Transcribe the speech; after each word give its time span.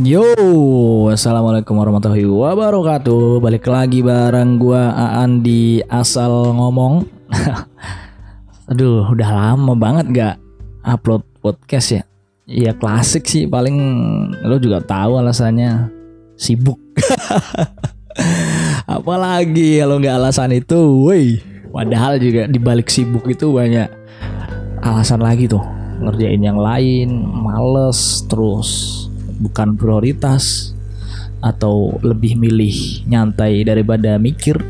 Yo, 0.00 0.24
assalamualaikum 1.12 1.76
warahmatullahi 1.76 2.24
wabarakatuh. 2.24 3.36
Balik 3.36 3.68
lagi 3.68 4.00
bareng 4.00 4.56
gua 4.56 4.96
Aan 4.96 5.44
di 5.44 5.84
asal 5.92 6.56
ngomong. 6.56 7.04
Aduh, 8.72 9.04
udah 9.12 9.28
lama 9.28 9.76
banget 9.76 10.06
gak 10.16 10.34
upload 10.88 11.20
podcast 11.44 12.00
ya. 12.00 12.02
Iya 12.48 12.72
klasik 12.72 13.28
sih, 13.28 13.44
paling 13.44 13.76
lo 14.40 14.56
juga 14.56 14.80
tahu 14.80 15.20
alasannya 15.20 15.92
sibuk. 16.32 16.80
Apalagi 18.96 19.84
kalau 19.84 20.00
nggak 20.00 20.16
alasan 20.16 20.56
itu, 20.56 20.80
woi. 20.80 21.44
Padahal 21.76 22.16
juga 22.16 22.48
dibalik 22.48 22.88
sibuk 22.88 23.28
itu 23.28 23.52
banyak 23.52 23.92
alasan 24.80 25.20
lagi 25.20 25.44
tuh 25.44 25.60
ngerjain 26.00 26.40
yang 26.40 26.56
lain, 26.56 27.20
males, 27.20 28.24
terus 28.32 28.99
bukan 29.40 29.74
prioritas 29.74 30.76
atau 31.40 31.96
lebih 32.04 32.36
milih 32.36 33.08
nyantai 33.08 33.64
daripada 33.64 34.20
mikir. 34.20 34.60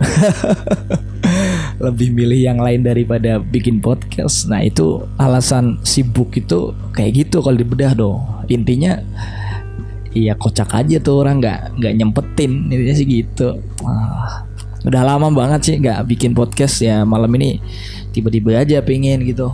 lebih 1.80 2.12
milih 2.12 2.40
yang 2.44 2.58
lain 2.60 2.84
daripada 2.84 3.40
bikin 3.40 3.80
podcast. 3.80 4.46
Nah, 4.46 4.60
itu 4.62 5.02
alasan 5.16 5.80
sibuk 5.82 6.36
itu 6.36 6.76
kayak 6.92 7.26
gitu 7.26 7.40
kalau 7.42 7.56
dibedah 7.58 7.92
dong. 7.96 8.20
Intinya 8.46 9.00
iya 10.10 10.34
kocak 10.34 10.74
aja 10.74 10.98
tuh 10.98 11.22
orang 11.22 11.38
nggak 11.38 11.78
nggak 11.78 11.94
nyempetin 11.96 12.68
intinya 12.68 12.94
sih 12.94 13.06
gitu. 13.08 13.58
Ah, 13.82 14.44
udah 14.84 15.02
lama 15.04 15.32
banget 15.32 15.60
sih 15.64 15.74
nggak 15.80 16.04
bikin 16.06 16.32
podcast 16.36 16.82
ya 16.84 17.02
malam 17.06 17.30
ini 17.40 17.58
tiba-tiba 18.12 18.60
aja 18.60 18.84
pengen 18.84 19.24
gitu. 19.24 19.50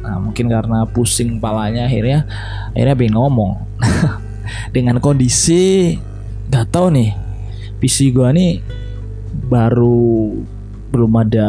Nah, 0.00 0.22
mungkin 0.22 0.48
karena 0.48 0.86
pusing 0.88 1.42
palanya 1.42 1.84
akhirnya 1.86 2.24
akhirnya 2.72 2.96
pengen 2.96 3.14
ngomong. 3.20 3.52
Dengan 4.70 4.98
kondisi 5.02 5.94
nggak 6.50 6.66
tahu 6.70 6.88
nih. 6.94 7.10
PC 7.76 8.10
gua 8.16 8.32
nih 8.32 8.60
baru 9.46 10.32
belum 10.90 11.12
ada 11.20 11.48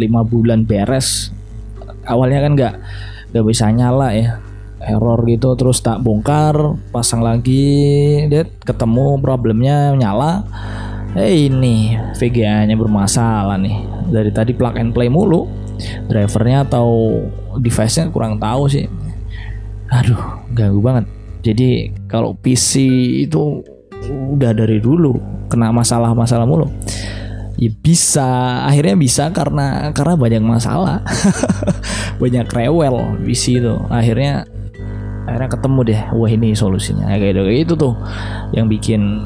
lima 0.00 0.24
bulan 0.24 0.64
beres. 0.64 1.30
Awalnya 2.06 2.40
kan 2.42 2.52
nggak 2.56 2.74
nggak 3.34 3.44
bisa 3.44 3.68
nyala 3.70 4.08
ya. 4.16 4.40
Error 4.76 5.24
gitu 5.26 5.56
terus 5.58 5.82
tak 5.82 6.04
bongkar 6.04 6.78
pasang 6.94 7.24
lagi 7.24 8.22
det 8.30 8.48
ketemu 8.62 9.18
problemnya 9.18 9.92
nyala. 9.96 10.46
Eh 11.16 11.48
ini 11.48 11.96
VGA 12.16 12.68
nya 12.68 12.76
bermasalah 12.76 13.56
nih. 13.56 13.76
Dari 14.06 14.30
tadi 14.30 14.52
plug 14.54 14.78
and 14.78 14.94
play 14.94 15.10
mulu 15.10 15.48
drivernya 16.08 16.64
atau 16.64 17.20
device 17.60 18.00
nya 18.00 18.12
kurang 18.12 18.38
tahu 18.38 18.68
sih. 18.68 18.86
Aduh 19.90 20.46
ganggu 20.54 20.80
banget 20.82 21.15
jadi 21.46 21.94
kalau 22.10 22.34
PC 22.34 22.82
itu 23.30 23.62
udah 24.10 24.50
dari 24.50 24.82
dulu 24.82 25.14
kena 25.46 25.70
masalah-masalah 25.70 26.42
mulu. 26.42 26.66
Ya 27.56 27.70
bisa 27.72 28.60
akhirnya 28.66 28.98
bisa 28.98 29.30
karena 29.30 29.94
karena 29.94 30.14
banyak 30.18 30.42
masalah. 30.44 31.00
Banyak 32.20 32.48
rewel 32.52 33.16
PC 33.24 33.64
itu. 33.64 33.74
Akhirnya 33.88 34.44
akhirnya 35.24 35.48
ketemu 35.48 35.80
deh 35.88 36.00
wah 36.12 36.28
ini 36.28 36.52
solusinya. 36.52 37.08
Kayak 37.16 37.32
gitu 37.32 37.42
itu 37.48 37.74
tuh 37.78 37.94
yang 38.52 38.68
bikin 38.68 39.24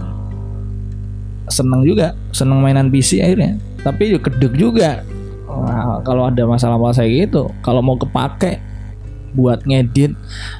seneng 1.51 1.83
juga 1.83 2.15
seneng 2.31 2.63
mainan 2.63 2.93
PC 2.93 3.19
akhirnya. 3.19 3.59
Tapi 3.83 4.15
kedek 4.21 4.55
juga. 4.55 5.03
Wah, 5.51 5.99
kalau 6.07 6.31
ada 6.31 6.47
masalah-masalah 6.47 7.11
kayak 7.11 7.27
gitu 7.27 7.51
kalau 7.67 7.83
mau 7.83 7.99
kepake 7.99 8.63
buat 9.37 9.63
ngedit 9.63 10.15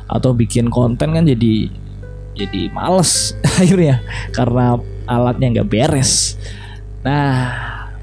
atau 0.07 0.31
bikin 0.35 0.71
konten 0.71 1.15
kan 1.15 1.25
jadi 1.27 1.71
jadi 2.39 2.71
males 2.71 3.35
akhirnya 3.61 4.03
karena 4.31 4.79
alatnya 5.11 5.61
nggak 5.61 5.71
beres 5.71 6.39
Nah, 7.01 7.49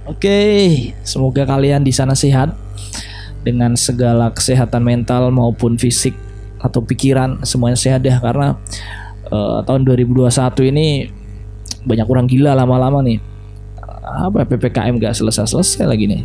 oke, 0.09 0.25
okay. 0.25 0.89
semoga 1.05 1.45
kalian 1.45 1.85
di 1.85 1.93
sana 1.93 2.17
sehat 2.17 2.57
dengan 3.45 3.77
segala 3.77 4.33
kesehatan 4.33 4.81
mental 4.81 5.29
maupun 5.29 5.77
fisik 5.77 6.17
atau 6.57 6.81
pikiran 6.81 7.45
semuanya 7.45 7.77
sehat 7.77 8.01
ya 8.01 8.17
karena 8.17 8.57
uh, 9.29 9.61
tahun 9.61 9.85
2021 9.85 10.33
ini 10.73 11.13
banyak 11.85 12.07
orang 12.09 12.25
gila 12.25 12.57
lama-lama 12.57 13.05
nih. 13.05 13.21
Apa 14.01 14.49
PPKM 14.49 14.97
gak 14.97 15.13
selesai-selesai 15.13 15.85
lagi 15.85 16.09
nih. 16.09 16.21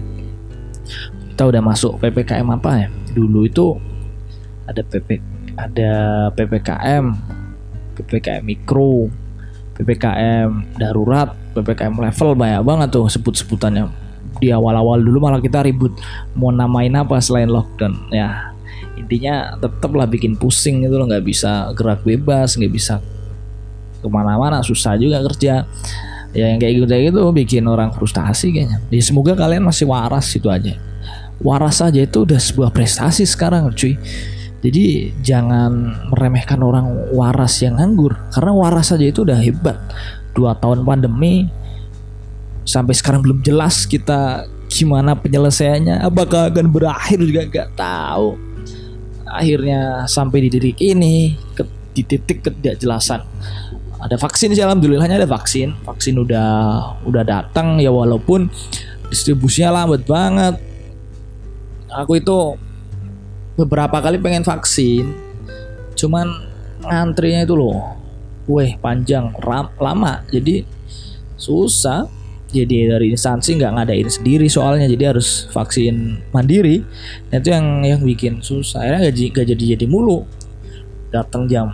Kita 1.36 1.44
udah 1.44 1.60
masuk 1.60 2.00
PPKM 2.00 2.48
apa 2.56 2.70
ya? 2.80 2.88
Dulu 3.12 3.44
itu 3.44 3.76
ada 4.72 4.82
PP 4.82 5.20
ada 5.56 5.92
PPKM, 6.32 7.04
PPKM 8.00 8.42
mikro, 8.42 9.12
PPKM 9.76 10.80
darurat, 10.80 11.36
PPKM 11.52 11.92
level 11.92 12.30
banyak 12.36 12.62
banget 12.64 12.88
tuh 12.92 13.06
sebut-sebutannya. 13.08 13.88
Di 14.40 14.50
awal-awal 14.50 15.04
dulu 15.04 15.28
malah 15.28 15.38
kita 15.38 15.62
ribut 15.62 15.92
mau 16.34 16.50
namain 16.50 16.92
apa 16.96 17.20
selain 17.20 17.52
lockdown. 17.52 18.10
Ya 18.10 18.52
intinya 18.96 19.56
tetaplah 19.60 20.08
bikin 20.08 20.36
pusing 20.40 20.84
itu 20.84 20.94
loh 20.96 21.06
nggak 21.06 21.24
bisa 21.24 21.70
gerak 21.76 22.00
bebas, 22.02 22.56
nggak 22.56 22.72
bisa 22.72 22.98
ke 24.02 24.08
mana-mana, 24.08 24.64
susah 24.64 24.96
juga 24.96 25.20
kerja. 25.30 25.68
Ya 26.32 26.48
yang 26.48 26.58
kayak 26.58 26.72
gitu 26.80 26.86
kayak 26.88 27.02
gitu 27.12 27.20
bikin 27.36 27.64
orang 27.68 27.92
frustasi 27.92 28.56
kayaknya. 28.56 28.80
Ya, 28.88 29.02
semoga 29.04 29.36
kalian 29.36 29.68
masih 29.68 29.84
waras 29.84 30.32
itu 30.32 30.48
aja. 30.48 30.80
Waras 31.44 31.84
aja 31.84 32.00
itu 32.00 32.24
udah 32.24 32.40
sebuah 32.40 32.72
prestasi 32.72 33.28
sekarang 33.28 33.68
cuy. 33.76 34.00
Jadi 34.62 35.10
jangan 35.26 36.06
meremehkan 36.14 36.62
orang 36.62 37.10
waras 37.10 37.58
yang 37.66 37.82
nganggur 37.82 38.14
karena 38.30 38.52
waras 38.54 38.94
saja 38.94 39.02
itu 39.02 39.26
udah 39.26 39.42
hebat. 39.42 39.74
Dua 40.32 40.54
tahun 40.54 40.86
pandemi 40.86 41.50
sampai 42.62 42.94
sekarang 42.94 43.26
belum 43.26 43.42
jelas 43.42 43.90
kita 43.90 44.46
gimana 44.70 45.18
penyelesaiannya. 45.18 46.06
Apakah 46.06 46.48
akan 46.48 46.70
berakhir 46.70 47.18
juga 47.18 47.42
nggak 47.50 47.68
tahu. 47.74 48.38
Akhirnya 49.26 50.06
sampai 50.06 50.46
di 50.46 50.48
titik 50.54 50.78
ini 50.78 51.34
ke, 51.58 51.66
di 51.92 52.02
titik 52.06 52.46
ketidakjelasan. 52.46 53.20
Ada 53.98 54.14
vaksin 54.14 54.54
sih 54.54 54.62
alhamdulillahnya 54.62 55.18
ada 55.18 55.30
vaksin. 55.30 55.74
Vaksin 55.82 56.22
udah 56.22 56.50
udah 57.02 57.22
datang 57.26 57.82
ya 57.82 57.90
walaupun 57.90 58.46
distribusinya 59.10 59.82
lambat 59.82 60.06
banget. 60.06 60.54
Aku 61.92 62.16
itu 62.16 62.56
beberapa 63.56 64.00
kali 64.00 64.16
pengen 64.16 64.44
vaksin 64.44 65.12
cuman 65.96 66.52
ngantrinya 66.82 67.46
itu 67.46 67.54
loh. 67.54 67.98
Weh 68.50 68.74
panjang 68.82 69.30
ram, 69.38 69.70
lama. 69.78 70.26
Jadi 70.28 70.66
susah. 71.38 72.10
Jadi 72.52 72.84
dari 72.84 73.16
instansi 73.16 73.56
nggak 73.56 73.72
ngadain 73.80 74.08
sendiri 74.12 74.44
soalnya. 74.50 74.90
Jadi 74.90 75.04
harus 75.08 75.48
vaksin 75.54 76.20
mandiri. 76.34 76.84
Nah, 77.32 77.40
itu 77.40 77.48
yang 77.48 77.66
yang 77.86 78.00
bikin 78.02 78.44
susah. 78.44 78.84
Akhirnya 78.84 79.08
gaji 79.08 79.24
gak 79.32 79.46
jadi 79.56 79.64
jadi 79.78 79.86
mulu. 79.88 80.26
Datang 81.08 81.48
jam 81.48 81.72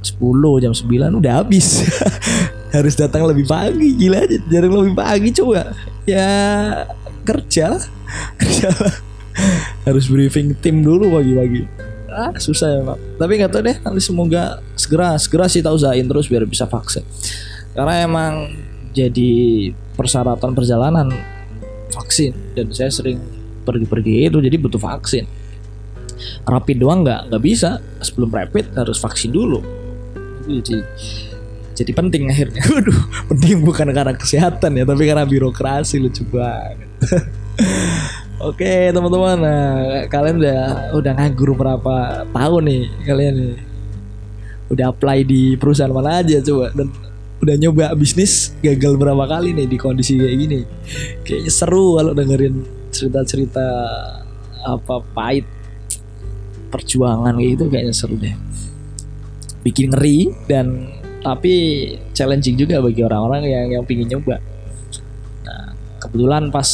10 0.00 0.62
jam 0.64 0.72
9 0.72 1.20
udah 1.20 1.32
habis. 1.44 1.84
Harus 2.74 2.98
datang 2.98 3.22
lebih 3.24 3.46
pagi 3.46 3.94
gila 3.96 4.24
aja. 4.24 4.38
Jarang 4.50 4.74
lebih 4.82 4.94
pagi 4.96 5.28
coba. 5.30 5.72
Ya 6.04 6.28
kerja 7.24 7.80
kerja 8.40 8.68
harus 9.84 10.08
briefing 10.08 10.56
tim 10.58 10.80
dulu 10.80 11.20
pagi-pagi 11.20 11.92
ah 12.14 12.32
susah 12.38 12.68
ya 12.70 12.80
pak. 12.86 12.98
Tapi 13.18 13.32
nggak 13.42 13.50
tahu 13.50 13.62
deh 13.66 13.76
nanti 13.82 14.00
semoga 14.00 14.42
segera 14.78 15.18
segera 15.18 15.50
sih 15.50 15.60
tahu 15.60 15.74
usahain 15.74 16.06
terus 16.06 16.30
biar 16.30 16.46
bisa 16.46 16.64
vaksin. 16.70 17.02
Karena 17.74 18.06
emang 18.06 18.54
jadi 18.94 19.32
persyaratan 19.98 20.54
perjalanan 20.54 21.10
vaksin. 21.90 22.54
Dan 22.54 22.70
saya 22.70 22.94
sering 22.94 23.18
pergi-pergi 23.66 24.30
itu 24.30 24.38
jadi 24.38 24.56
butuh 24.56 24.78
vaksin. 24.78 25.26
Rapid 26.46 26.76
doang 26.78 27.02
nggak 27.02 27.34
nggak 27.34 27.42
bisa. 27.42 27.82
Sebelum 27.98 28.30
rapid 28.30 28.70
harus 28.78 28.96
vaksin 29.02 29.34
dulu. 29.34 29.58
Jadi 30.46 30.78
jadi 31.74 31.90
penting 31.90 32.30
akhirnya. 32.30 32.62
Waduh 32.78 33.00
penting 33.34 33.66
bukan 33.66 33.90
karena 33.90 34.14
kesehatan 34.14 34.78
ya 34.78 34.86
tapi 34.86 35.02
karena 35.10 35.26
birokrasi 35.26 35.98
lucu 35.98 36.22
banget 36.30 36.86
Oke 38.42 38.90
teman-teman, 38.90 39.38
nah, 39.38 39.74
kalian 40.10 40.42
udah 40.42 40.90
udah 40.98 41.12
nganggur 41.14 41.54
berapa 41.54 42.26
tahun 42.34 42.62
nih 42.66 42.82
kalian 43.06 43.34
nih? 43.38 43.54
Udah 44.74 44.90
apply 44.90 45.22
di 45.22 45.54
perusahaan 45.54 45.94
mana 45.94 46.18
aja 46.18 46.42
coba 46.42 46.74
dan 46.74 46.90
udah 47.38 47.54
nyoba 47.60 47.94
bisnis 47.94 48.50
gagal 48.58 48.98
berapa 48.98 49.22
kali 49.30 49.54
nih 49.54 49.70
di 49.70 49.78
kondisi 49.78 50.18
kayak 50.18 50.34
gini? 50.34 50.60
Kayaknya 51.22 51.52
seru 51.54 51.94
kalau 51.94 52.10
dengerin 52.10 52.66
cerita-cerita 52.90 53.66
apa 54.66 54.98
pahit 55.14 55.46
perjuangan 56.74 57.38
kayak 57.38 57.50
gitu 57.54 57.64
kayaknya 57.70 57.94
seru 57.94 58.18
deh. 58.18 58.34
Bikin 59.62 59.94
ngeri 59.94 60.34
dan 60.50 60.90
tapi 61.22 61.54
challenging 62.10 62.58
juga 62.58 62.82
bagi 62.82 62.98
orang-orang 63.06 63.46
yang 63.46 63.66
yang 63.78 63.84
pingin 63.86 64.10
nyoba. 64.10 64.42
Nah, 65.46 65.70
kebetulan 66.02 66.50
pas 66.50 66.68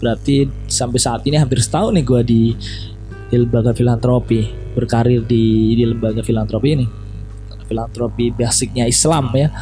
berarti 0.00 0.48
sampai 0.66 0.98
saat 0.98 1.20
ini 1.28 1.36
hampir 1.36 1.60
setahun 1.60 1.92
nih 1.92 2.04
gue 2.08 2.20
di, 2.24 2.42
di 3.28 3.36
lembaga 3.36 3.76
filantropi 3.76 4.72
berkarir 4.72 5.22
di 5.28 5.76
di 5.76 5.84
lembaga 5.84 6.24
filantropi 6.24 6.68
ini. 6.72 6.86
Filantropi 7.68 8.34
basicnya 8.34 8.88
Islam 8.88 9.30
ya. 9.36 9.52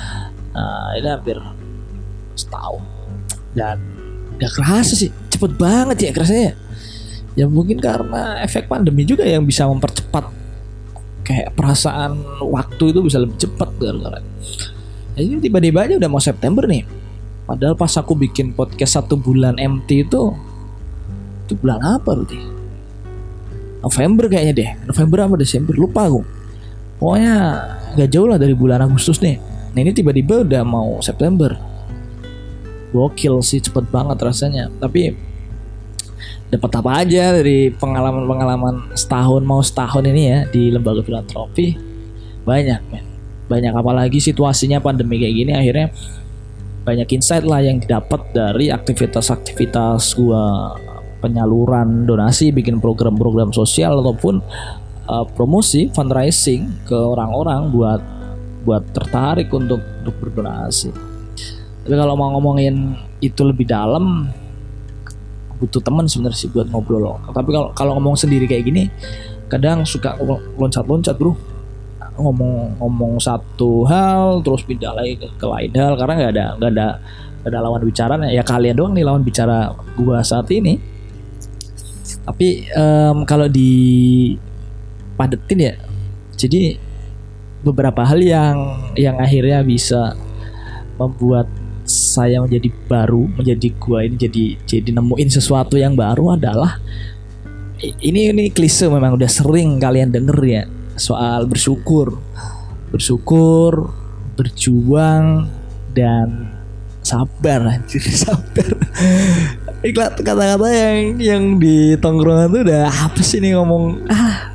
Nah, 0.54 0.96
ini 0.96 1.08
hampir 1.10 1.36
setahun. 2.38 2.80
Dan 3.52 3.76
gak 4.38 4.52
kerasa 4.54 4.94
sih 4.94 5.10
cepet 5.28 5.58
banget 5.58 6.08
ya 6.08 6.10
kerasanya 6.14 6.54
ya. 6.54 6.54
Ya 7.38 7.46
mungkin 7.46 7.78
karena 7.78 8.40
efek 8.42 8.66
pandemi 8.70 9.04
juga 9.04 9.26
yang 9.26 9.44
bisa 9.44 9.66
mempercepat 9.68 10.26
kayak 11.22 11.52
perasaan 11.52 12.24
waktu 12.40 12.94
itu 12.94 13.00
bisa 13.04 13.20
lebih 13.20 13.36
cepat 13.36 13.68
gara-gara. 13.76 14.18
Ini 15.18 15.42
tiba-tiba 15.42 15.84
aja 15.84 15.94
udah 15.98 16.08
mau 16.08 16.22
September 16.22 16.64
nih 16.64 16.97
padahal 17.48 17.72
pas 17.72 17.96
aku 17.96 18.12
bikin 18.12 18.52
podcast 18.52 19.00
satu 19.00 19.16
bulan 19.16 19.56
MT 19.56 20.04
itu 20.04 20.36
itu 21.48 21.56
bulan 21.56 21.80
apa 21.80 22.12
berarti? 22.12 22.36
November 23.80 24.28
kayaknya 24.28 24.52
deh. 24.52 24.70
November 24.84 25.24
apa 25.24 25.34
Desember 25.40 25.72
lupa 25.72 26.04
aku. 26.04 26.20
Pokoknya 27.00 27.34
gak 27.96 28.10
jauh 28.12 28.28
lah 28.28 28.36
dari 28.36 28.52
bulan 28.52 28.84
Agustus 28.84 29.22
nih. 29.24 29.40
Nah 29.72 29.80
ini 29.80 29.96
tiba-tiba 29.96 30.44
udah 30.44 30.62
mau 30.66 31.00
September. 31.00 31.56
Gokil 32.92 33.40
sih 33.40 33.64
cepet 33.64 33.88
banget 33.88 34.20
rasanya. 34.20 34.68
Tapi 34.76 35.16
dapat 36.52 36.70
apa 36.74 36.90
aja 37.00 37.32
dari 37.32 37.72
pengalaman-pengalaman 37.72 38.92
setahun 38.92 39.40
mau 39.40 39.64
setahun 39.64 40.04
ini 40.04 40.22
ya 40.28 40.38
di 40.52 40.68
lembaga 40.68 41.00
filantropi? 41.00 41.78
Banyak 42.44 42.80
men. 42.92 43.06
Banyak 43.48 43.72
apalagi 43.72 44.20
situasinya 44.20 44.84
pandemi 44.84 45.16
kayak 45.16 45.32
gini 45.32 45.52
akhirnya 45.56 45.88
banyak 46.88 47.08
insight 47.12 47.44
lah 47.44 47.60
yang 47.60 47.76
didapat 47.76 48.32
dari 48.32 48.72
aktivitas-aktivitas 48.72 50.16
gua 50.16 50.72
penyaluran 51.20 52.08
donasi 52.08 52.48
bikin 52.48 52.80
program-program 52.80 53.52
sosial 53.52 54.00
ataupun 54.00 54.40
uh, 55.04 55.26
promosi 55.36 55.92
fundraising 55.92 56.88
ke 56.88 56.96
orang-orang 56.96 57.68
buat 57.68 58.00
buat 58.64 58.82
tertarik 58.96 59.52
untuk 59.52 59.84
untuk 60.00 60.16
berdonasi 60.24 60.88
tapi 61.88 61.94
kalau 61.96 62.20
mau 62.20 62.32
ngomongin 62.36 62.96
itu 63.24 63.40
lebih 63.48 63.64
dalam 63.64 64.28
butuh 65.58 65.82
teman 65.82 66.06
sebenarnya 66.06 66.38
sih 66.38 66.50
buat 66.52 66.70
ngobrol. 66.70 67.18
Tapi 67.34 67.48
kalau 67.50 67.68
kalau 67.74 67.92
ngomong 67.98 68.14
sendiri 68.14 68.46
kayak 68.46 68.68
gini, 68.68 68.92
kadang 69.50 69.82
suka 69.88 70.14
loncat-loncat 70.60 71.16
bro. 71.18 71.34
Ngomong-ngomong 72.18 73.22
satu 73.22 73.86
hal 73.86 74.42
terus 74.42 74.66
pindah 74.66 74.92
lagi 74.92 75.14
ke, 75.16 75.26
ke 75.38 75.46
lain 75.46 75.70
hal 75.78 75.94
karena 75.94 76.14
nggak 76.18 76.32
ada 76.34 76.46
nggak 76.58 76.72
ada 76.74 76.88
gak 77.38 77.50
ada 77.54 77.58
lawan 77.62 77.82
bicara 77.86 78.14
ya 78.28 78.42
kalian 78.42 78.74
doang 78.74 78.92
nih 78.92 79.06
lawan 79.06 79.22
bicara 79.22 79.72
gua 79.94 80.20
saat 80.26 80.50
ini. 80.50 80.82
Tapi 82.26 82.68
um, 82.76 83.24
kalau 83.24 83.48
di 83.48 84.34
padetin 85.16 85.64
ya, 85.64 85.74
jadi 86.36 86.76
beberapa 87.62 88.04
hal 88.04 88.20
yang 88.22 88.56
yang 88.94 89.16
akhirnya 89.18 89.64
bisa 89.64 90.14
membuat 90.98 91.48
saya 91.88 92.44
menjadi 92.44 92.68
baru 92.86 93.24
menjadi 93.32 93.68
gua 93.80 94.04
ini 94.04 94.20
jadi 94.20 94.44
jadi 94.68 94.90
nemuin 94.92 95.28
sesuatu 95.32 95.80
yang 95.80 95.96
baru 95.96 96.36
adalah 96.36 96.76
ini 97.80 98.28
ini 98.28 98.52
klise 98.52 98.90
memang 98.92 99.16
udah 99.16 99.30
sering 99.30 99.80
kalian 99.80 100.12
denger 100.12 100.38
ya 100.44 100.62
soal 100.98 101.46
bersyukur. 101.46 102.18
Bersyukur 102.90 103.94
berjuang 104.38 105.50
dan 105.94 106.58
sabar 107.02 107.64
anjir 107.64 108.02
sabar. 108.26 108.68
Iklan 109.80 110.12
kata-kata 110.18 110.68
yang 110.68 110.98
yang 111.22 111.42
di 111.56 111.94
tongkrongan 111.96 112.50
tuh 112.50 112.62
udah 112.66 112.90
apa 112.90 113.20
sih 113.22 113.38
nih 113.38 113.56
ngomong? 113.56 114.04
Ah. 114.10 114.52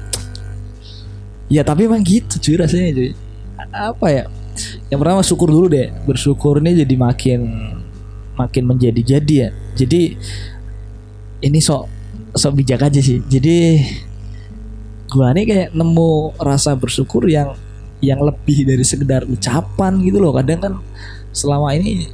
Ya 1.47 1.63
tapi 1.63 1.87
emang 1.87 2.03
gitu 2.03 2.37
cuy 2.39 2.55
rasanya 2.59 2.91
cuy. 2.93 3.11
Apa 3.71 4.07
ya? 4.11 4.23
Yang 4.91 4.99
pertama 4.99 5.21
syukur 5.25 5.49
dulu 5.49 5.67
deh. 5.71 5.89
Bersyukur 6.05 6.61
ini 6.61 6.83
jadi 6.83 6.95
makin 6.99 7.39
makin 8.37 8.63
menjadi 8.67 9.17
jadi 9.17 9.35
ya. 9.47 9.49
Jadi 9.73 10.01
ini 11.43 11.59
sok 11.59 11.89
sok 12.35 12.53
bijak 12.59 12.83
aja 12.83 12.99
sih. 12.99 13.23
Jadi 13.25 13.81
gua 15.13 15.29
nih 15.37 15.45
kayak 15.45 15.69
nemu 15.77 16.33
rasa 16.41 16.73
bersyukur 16.73 17.29
yang 17.29 17.53
yang 18.01 18.19
lebih 18.19 18.65
dari 18.65 18.81
sekedar 18.81 19.23
ucapan 19.29 20.01
gitu 20.01 20.17
loh. 20.17 20.33
Kadang 20.33 20.59
kan 20.59 20.73
selama 21.29 21.77
ini 21.77 22.09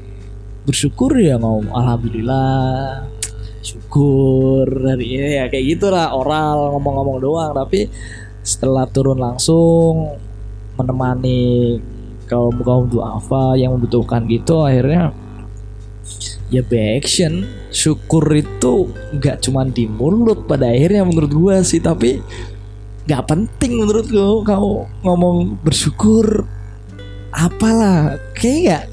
bersyukur 0.68 1.16
ya 1.18 1.40
mau 1.40 1.64
alhamdulillah 1.64 3.08
syukur 3.64 4.70
dari 4.70 5.18
ini 5.18 5.30
ya 5.40 5.46
kayak 5.50 5.66
gitulah 5.80 6.12
oral 6.12 6.76
ngomong-ngomong 6.76 7.18
doang. 7.24 7.52
Tapi 7.56 7.88
setelah 8.44 8.86
turun 8.92 9.18
langsung 9.18 10.20
menemani 10.76 11.80
kaum 12.28 12.56
kaum 12.62 12.86
duafa 12.86 13.58
yang 13.58 13.74
membutuhkan 13.76 14.30
gitu 14.30 14.62
akhirnya 14.62 15.12
ya 16.54 16.62
be 16.62 16.78
action 16.98 17.46
syukur 17.74 18.26
itu 18.34 18.90
nggak 19.18 19.42
cuma 19.42 19.66
di 19.66 19.86
mulut 19.90 20.46
pada 20.46 20.70
akhirnya 20.70 21.02
menurut 21.08 21.32
gua 21.34 21.56
sih. 21.66 21.82
Tapi 21.82 22.22
nggak 23.10 23.26
penting 23.26 23.82
menurut 23.82 24.06
gua 24.06 24.46
kau 24.46 24.86
ngomong 25.02 25.58
bersyukur. 25.66 26.46
Apalah 27.34 28.22
kayak 28.38 28.86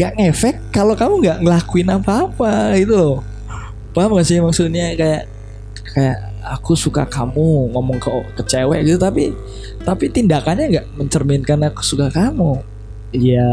nggak 0.00 0.12
ngefek 0.16 0.56
kalau 0.72 0.96
kamu 0.96 1.20
nggak 1.20 1.38
ngelakuin 1.44 1.92
apa-apa 1.92 2.72
itu 2.80 2.96
loh. 2.96 3.20
Paham 3.92 4.16
gak 4.16 4.24
sih 4.24 4.40
maksudnya? 4.40 4.96
Kayak 4.96 5.28
kayak 5.92 6.18
aku 6.40 6.72
suka 6.72 7.04
kamu 7.04 7.68
ngomong 7.76 8.00
ke 8.00 8.08
ke 8.40 8.42
cewek 8.48 8.80
gitu 8.88 8.96
tapi 8.96 9.36
tapi 9.84 10.08
tindakannya 10.08 10.64
nggak 10.72 10.86
mencerminkan 10.96 11.68
aku 11.68 11.84
suka 11.84 12.08
kamu. 12.08 12.64
Ya 13.12 13.44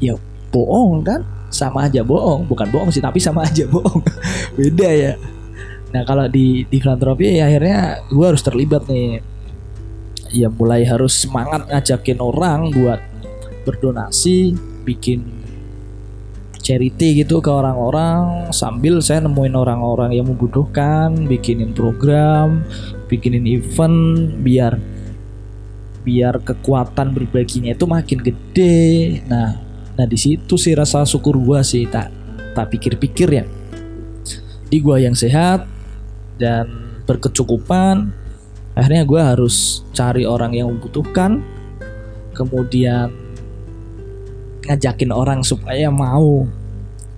ya 0.00 0.16
bohong 0.48 1.04
kan? 1.04 1.20
Sama 1.52 1.84
aja 1.84 2.00
bohong 2.00 2.48
bukan 2.48 2.72
bohong 2.72 2.88
sih 2.88 3.04
tapi 3.04 3.20
sama 3.20 3.44
aja 3.44 3.68
bohong. 3.68 4.00
Beda 4.56 4.88
ya 4.88 5.12
nah 5.96 6.04
kalau 6.04 6.28
di 6.28 6.68
di 6.68 6.76
filantropi 6.76 7.40
ya 7.40 7.48
akhirnya 7.48 8.04
gue 8.12 8.26
harus 8.28 8.44
terlibat 8.44 8.84
nih. 8.84 9.24
Ya 10.36 10.52
mulai 10.52 10.84
harus 10.84 11.24
semangat 11.24 11.64
ngajakin 11.72 12.20
orang 12.20 12.68
buat 12.68 13.00
berdonasi 13.64 14.52
bikin 14.84 15.24
charity 16.60 17.24
gitu 17.24 17.38
ke 17.38 17.48
orang-orang 17.48 18.50
sambil 18.50 18.98
saya 18.98 19.22
nemuin 19.24 19.54
orang-orang 19.54 20.18
yang 20.18 20.26
membutuhkan 20.26 21.14
bikinin 21.30 21.70
program 21.70 22.66
bikinin 23.06 23.46
event 23.46 24.34
biar 24.42 24.74
biar 26.02 26.42
kekuatan 26.42 27.14
berbaginya 27.14 27.72
itu 27.72 27.86
makin 27.86 28.18
gede. 28.20 29.22
Nah 29.30 29.62
nah 29.96 30.04
di 30.04 30.18
situ 30.20 30.58
sih 30.60 30.76
rasa 30.76 31.06
syukur 31.08 31.40
gua 31.40 31.64
sih 31.64 31.86
tak 31.88 32.10
tak 32.52 32.68
pikir-pikir 32.74 33.28
ya. 33.30 33.44
Di 34.66 34.82
gua 34.82 34.98
yang 34.98 35.14
sehat 35.14 35.75
dan 36.36 36.68
berkecukupan. 37.04 38.12
Akhirnya 38.76 39.08
gua 39.08 39.32
harus 39.32 39.84
cari 39.96 40.28
orang 40.28 40.52
yang 40.52 40.68
membutuhkan. 40.72 41.40
Kemudian 42.36 43.08
ngajakin 44.68 45.10
orang 45.14 45.40
supaya 45.40 45.88
mau 45.88 46.44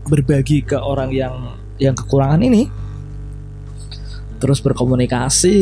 berbagi 0.07 0.63
ke 0.63 0.79
orang 0.79 1.11
yang 1.11 1.35
yang 1.83 1.95
kekurangan 1.99 2.43
ini. 2.43 2.71
Terus 4.39 4.63
berkomunikasi 4.63 5.59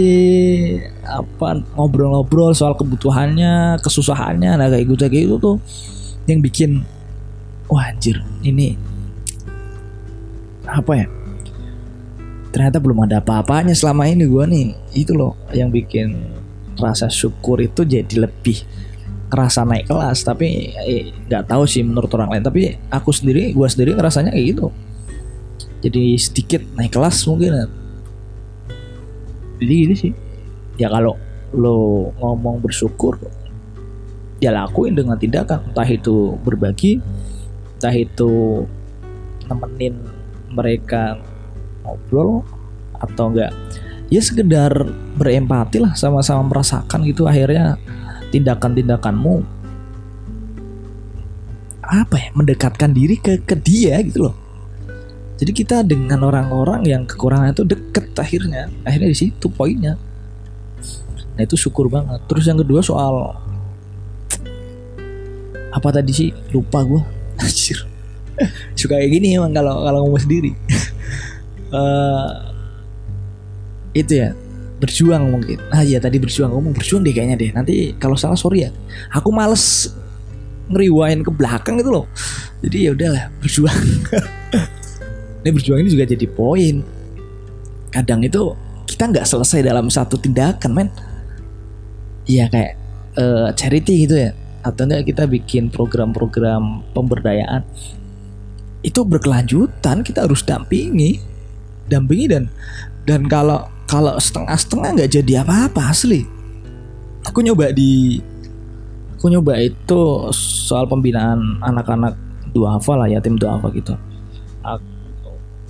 apa 1.00 1.64
ngobrol-ngobrol 1.80 2.52
soal 2.52 2.76
kebutuhannya 2.76 3.80
kesusahannya. 3.80 4.60
Nah 4.60 4.68
kayak 4.68 4.84
gitu 4.84 5.08
kayak 5.08 5.24
gitu 5.24 5.36
tuh 5.40 5.56
yang 6.26 6.42
bikin 6.42 6.82
wah 7.70 7.86
anjir 7.90 8.18
ini 8.42 8.74
apa 10.66 10.92
ya 10.98 11.06
ternyata 12.56 12.80
belum 12.80 13.04
ada 13.04 13.20
apa-apanya 13.20 13.76
selama 13.76 14.08
ini 14.08 14.24
gue 14.24 14.44
nih. 14.48 14.66
Itu 14.96 15.12
loh 15.12 15.36
yang 15.52 15.68
bikin 15.68 16.16
rasa 16.80 17.12
syukur 17.12 17.60
itu 17.60 17.84
jadi 17.84 18.16
lebih 18.16 18.64
ngerasa 19.28 19.68
naik 19.68 19.92
kelas. 19.92 20.24
Tapi 20.24 20.72
eh, 20.72 21.12
nggak 21.28 21.44
eh, 21.44 21.48
tahu 21.52 21.68
sih 21.68 21.84
menurut 21.84 22.08
orang 22.16 22.32
lain. 22.32 22.40
Tapi 22.48 22.80
aku 22.88 23.12
sendiri 23.12 23.52
gue 23.52 23.68
sendiri 23.68 23.92
ngerasanya 23.92 24.32
kayak 24.32 24.56
gitu. 24.56 24.72
Jadi 25.84 26.16
sedikit 26.16 26.64
naik 26.80 26.96
kelas 26.96 27.28
mungkin. 27.28 27.68
Jadi 29.60 29.74
gini 29.76 29.92
sih. 29.92 30.12
Ya 30.80 30.88
kalau 30.88 31.20
lo 31.52 32.08
ngomong 32.16 32.64
bersyukur 32.64 33.20
ya 34.40 34.48
lakuin 34.48 34.96
dengan 34.96 35.20
tindakan. 35.20 35.76
Entah 35.76 35.84
itu 35.84 36.40
berbagi 36.40 37.04
entah 37.76 37.92
itu 37.92 38.64
nemenin 39.44 40.00
mereka 40.48 41.20
ngobrol 41.86 42.42
atau 42.98 43.30
enggak 43.30 43.54
ya 44.10 44.22
sekedar 44.22 44.70
berempati 45.18 45.82
lah 45.82 45.94
sama-sama 45.94 46.46
merasakan 46.46 47.06
gitu. 47.06 47.26
Akhirnya 47.26 47.78
tindakan-tindakanmu 48.30 49.54
apa 51.86 52.16
ya 52.18 52.28
mendekatkan 52.34 52.90
diri 52.90 53.18
ke 53.18 53.42
ke 53.46 53.54
dia 53.54 54.02
gitu 54.02 54.30
loh. 54.30 54.36
Jadi 55.36 55.52
kita 55.52 55.84
dengan 55.84 56.24
orang-orang 56.24 56.82
yang 56.88 57.02
kekurangan 57.04 57.52
itu 57.52 57.62
deket 57.62 58.10
akhirnya 58.16 58.72
akhirnya 58.82 59.10
di 59.12 59.18
situ 59.18 59.46
poinnya. 59.52 59.94
Nah 61.36 61.42
itu 61.44 61.54
syukur 61.54 61.92
banget. 61.92 62.24
Terus 62.26 62.48
yang 62.48 62.58
kedua 62.58 62.80
soal 62.80 63.36
apa 65.70 65.88
tadi 65.92 66.10
sih? 66.10 66.30
Lupa 66.56 66.80
gue 66.82 67.02
suka 68.76 68.96
kayak 68.96 69.10
gini 69.12 69.36
emang 69.36 69.52
kalau 69.52 69.84
kalau 69.84 69.98
ngomong 70.04 70.20
sendiri 70.20 70.52
uh, 71.76 72.28
itu 73.92 74.24
ya 74.24 74.32
berjuang 74.76 75.32
mungkin. 75.32 75.60
Ah 75.72 75.84
iya 75.84 75.96
tadi 76.00 76.20
berjuang. 76.20 76.52
Ngomong 76.52 76.76
berjuang 76.76 77.04
deh 77.04 77.12
kayaknya 77.12 77.36
deh. 77.36 77.50
Nanti 77.52 77.96
kalau 77.96 78.16
salah 78.16 78.36
sorry 78.36 78.68
ya. 78.68 78.70
Aku 79.12 79.32
males 79.32 79.92
ngeriwain 80.68 81.24
ke 81.24 81.30
belakang 81.32 81.80
gitu 81.80 81.90
loh. 81.92 82.06
Jadi 82.60 82.76
ya 82.88 82.90
udahlah 82.92 83.24
berjuang. 83.40 83.78
Ini 85.46 85.54
berjuang 85.54 85.78
ini 85.78 85.94
juga 85.94 86.10
jadi 86.10 86.26
poin. 86.26 86.82
Kadang 87.94 88.18
itu 88.26 88.50
kita 88.82 89.06
nggak 89.14 89.30
selesai 89.30 89.62
dalam 89.62 89.86
satu 89.86 90.18
tindakan 90.18 90.74
men. 90.74 90.90
Iya 92.26 92.50
kayak 92.50 92.74
uh, 93.14 93.54
charity 93.54 94.10
gitu 94.10 94.26
ya. 94.26 94.34
Atau 94.66 94.90
enggak 94.90 95.06
kita 95.06 95.30
bikin 95.30 95.70
program-program 95.70 96.82
pemberdayaan. 96.90 97.62
Itu 98.82 99.06
berkelanjutan 99.06 100.02
kita 100.02 100.26
harus 100.26 100.42
dampingi 100.42 101.22
dampingi 101.88 102.26
dan 102.30 102.44
dan 103.06 103.26
kalau 103.30 103.66
kalau 103.86 104.18
setengah-setengah 104.18 104.90
nggak 104.98 105.10
jadi 105.10 105.32
apa-apa 105.46 105.94
asli. 105.94 106.26
Aku 107.26 107.42
nyoba 107.42 107.74
di 107.74 108.22
aku 109.18 109.30
nyoba 109.32 109.58
itu 109.58 110.30
soal 110.34 110.86
pembinaan 110.86 111.58
anak-anak 111.62 112.14
dua 112.54 112.78
hafal 112.78 113.02
lah 113.02 113.08
ya 113.10 113.18
tim 113.18 113.34
dua 113.34 113.58
hafal 113.58 113.74
gitu 113.74 113.94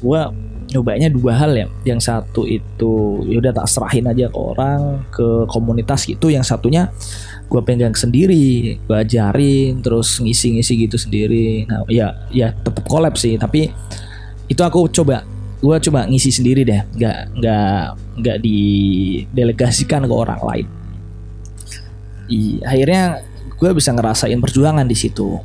gua 0.01 0.29
nyobanya 0.67 1.07
dua 1.09 1.33
hal 1.39 1.55
ya. 1.55 1.67
Yang 1.87 2.11
satu 2.11 2.43
itu 2.43 3.23
yaudah 3.31 3.55
tak 3.55 3.71
serahin 3.71 4.11
aja 4.11 4.27
ke 4.27 4.39
orang 4.39 5.07
ke 5.15 5.47
komunitas 5.47 6.05
gitu. 6.05 6.27
Yang 6.27 6.51
satunya 6.51 6.91
gue 7.47 7.63
pegang 7.63 7.95
sendiri 7.95 8.75
gue 8.83 8.97
ajarin 8.97 9.79
terus 9.79 10.19
ngisi-ngisi 10.19 10.91
gitu 10.91 10.99
sendiri. 10.99 11.65
Nah 11.71 11.87
ya 11.87 12.27
ya 12.35 12.51
tetap 12.51 12.83
kolab 12.91 13.15
sih 13.15 13.39
tapi 13.39 13.71
itu 14.51 14.63
aku 14.63 14.91
coba 14.91 15.23
gue 15.61 15.77
coba 15.89 16.05
ngisi 16.09 16.31
sendiri 16.33 16.63
deh. 16.67 16.83
Nggak 16.97 17.19
nggak 17.41 17.81
nggak 18.21 18.39
didelegasikan 18.41 20.05
ke 20.05 20.15
orang 20.15 20.41
lain. 20.41 20.67
I, 22.27 22.59
akhirnya 22.67 23.23
gue 23.57 23.71
bisa 23.73 23.95
ngerasain 23.95 24.39
perjuangan 24.41 24.85
di 24.85 24.97
situ. 24.97 25.39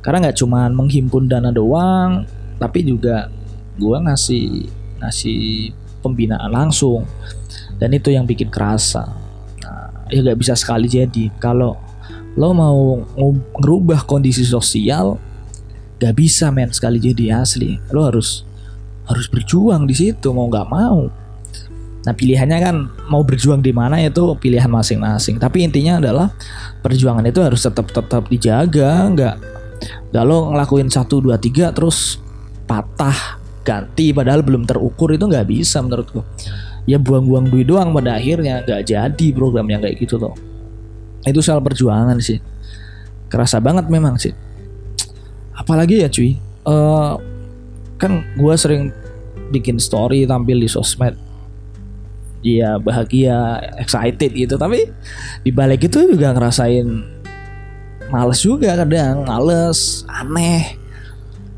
Karena 0.00 0.28
nggak 0.28 0.38
cuma 0.38 0.70
menghimpun 0.70 1.26
dana 1.26 1.50
doang 1.50 2.24
tapi 2.56 2.86
juga 2.86 3.28
gue 3.76 3.98
ngasih 4.00 4.46
ngasih 5.02 5.70
pembinaan 6.00 6.50
langsung. 6.50 7.04
Dan 7.76 7.92
itu 7.92 8.08
yang 8.08 8.24
bikin 8.24 8.48
kerasa. 8.48 9.04
Nah, 9.60 10.08
ya 10.08 10.24
nggak 10.24 10.38
bisa 10.40 10.56
sekali 10.56 10.88
jadi. 10.88 11.28
Kalau 11.36 11.76
lo 12.36 12.48
mau 12.52 13.04
ngerubah 13.60 14.04
kondisi 14.04 14.44
sosial 14.44 15.16
gak 15.96 16.14
bisa 16.16 16.52
men 16.52 16.72
sekali 16.72 17.00
jadi 17.00 17.40
asli. 17.40 17.80
Lo 17.92 18.04
harus 18.04 18.45
harus 19.06 19.26
berjuang 19.30 19.86
di 19.86 19.94
situ 19.94 20.28
mau 20.34 20.50
nggak 20.50 20.68
mau. 20.68 21.10
Nah 22.06 22.14
pilihannya 22.14 22.58
kan 22.62 22.76
mau 23.10 23.26
berjuang 23.26 23.58
di 23.58 23.74
mana 23.74 23.98
itu 23.98 24.34
pilihan 24.38 24.70
masing-masing. 24.70 25.42
Tapi 25.42 25.66
intinya 25.66 25.98
adalah 25.98 26.30
perjuangan 26.82 27.26
itu 27.26 27.42
harus 27.42 27.62
tetap 27.62 27.90
tetap 27.90 28.30
dijaga 28.30 29.10
nggak 29.10 29.36
nggak 30.14 30.24
lo 30.24 30.54
ngelakuin 30.54 30.88
satu 30.88 31.18
dua 31.18 31.36
tiga 31.36 31.74
terus 31.74 32.22
patah 32.64 33.42
ganti 33.66 34.14
padahal 34.14 34.46
belum 34.46 34.62
terukur 34.62 35.10
itu 35.10 35.26
nggak 35.26 35.46
bisa 35.50 35.82
menurutku 35.82 36.22
ya 36.86 37.02
buang-buang 37.02 37.50
duit 37.50 37.66
doang 37.66 37.90
pada 37.90 38.14
akhirnya 38.14 38.62
nggak 38.62 38.82
jadi 38.86 39.26
program 39.34 39.66
yang 39.66 39.82
kayak 39.82 39.98
gitu 39.98 40.16
loh. 40.16 40.32
Itu 41.26 41.42
soal 41.42 41.58
perjuangan 41.58 42.22
sih. 42.22 42.38
Kerasa 43.26 43.58
banget 43.58 43.90
memang 43.90 44.14
sih. 44.14 44.30
Apalagi 45.58 46.06
ya 46.06 46.08
cuy 46.08 46.38
uh, 46.62 47.18
kan 47.96 48.24
gue 48.36 48.54
sering 48.56 48.92
bikin 49.50 49.80
story 49.80 50.24
tampil 50.28 50.60
di 50.60 50.68
sosmed. 50.68 51.16
Dia 52.44 52.78
bahagia 52.78 53.58
excited 53.80 54.30
gitu. 54.36 54.54
Tapi 54.54 54.86
di 55.42 55.50
balik 55.50 55.88
itu 55.88 56.04
juga 56.06 56.36
ngerasain 56.36 56.86
males 58.12 58.40
juga 58.44 58.76
kadang 58.78 59.26
males 59.26 60.06
aneh. 60.06 60.78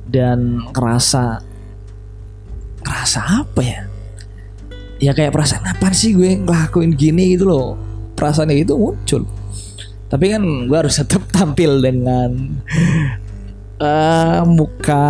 Dan 0.09 0.65
ngerasa 0.73 1.45
ngerasa 2.81 3.21
apa 3.45 3.61
ya? 3.61 3.81
Ya 4.99 5.13
kayak 5.15 5.37
perasaan 5.37 5.69
apa 5.69 5.93
sih 5.93 6.17
gue 6.17 6.41
ngelakuin 6.41 6.97
gini? 6.97 7.37
gitu 7.37 7.45
loh. 7.47 7.77
Perasaan 8.17 8.51
itu 8.51 8.75
muncul. 8.75 9.29
Tapi 10.09 10.33
kan 10.33 10.43
gue 10.65 10.79
harus 10.79 10.97
tetap 10.97 11.29
tampil 11.29 11.85
dengan 11.85 12.57
uh, 13.83 14.43
muka 14.45 15.07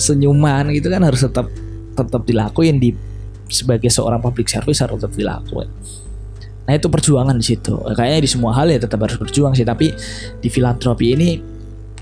senyuman 0.00 0.72
gitu 0.72 0.88
kan 0.88 1.04
harus 1.04 1.22
tetap 1.24 1.46
tetap 1.96 2.22
dilakuin 2.28 2.76
di 2.76 2.92
sebagai 3.46 3.88
seorang 3.88 4.18
public 4.20 4.50
service 4.50 4.82
harus 4.82 4.98
tetap 5.00 5.14
dilakuin. 5.14 5.70
Nah 6.66 6.72
itu 6.74 6.90
perjuangan 6.90 7.36
di 7.38 7.46
situ. 7.46 7.78
Kayaknya 7.94 8.20
di 8.26 8.30
semua 8.30 8.52
hal 8.58 8.66
ya 8.66 8.82
tetap 8.82 8.98
harus 9.06 9.16
berjuang 9.22 9.54
sih. 9.54 9.62
Tapi 9.62 9.94
di 10.42 10.48
filantropi 10.50 11.14
ini 11.14 11.38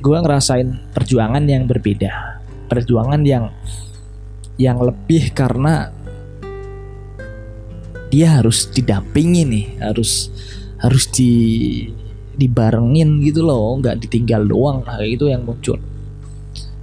gue 0.00 0.18
ngerasain 0.25 0.97
perjuangan 0.97 1.44
yang 1.44 1.68
berbeda. 1.68 2.40
Perjuangan 2.73 3.21
yang 3.28 3.52
yang 4.56 4.80
lebih 4.80 5.37
karena 5.37 5.92
dia 8.09 8.40
harus 8.40 8.71
didampingi 8.73 9.42
nih, 9.44 9.66
harus 9.85 10.33
harus 10.80 11.12
di 11.12 11.33
dibarengin 12.35 13.21
gitu 13.21 13.44
loh, 13.44 13.76
nggak 13.78 14.00
ditinggal 14.00 14.49
doang. 14.49 14.80
Nah, 14.80 14.97
itu 15.04 15.28
yang 15.28 15.44
muncul 15.44 15.76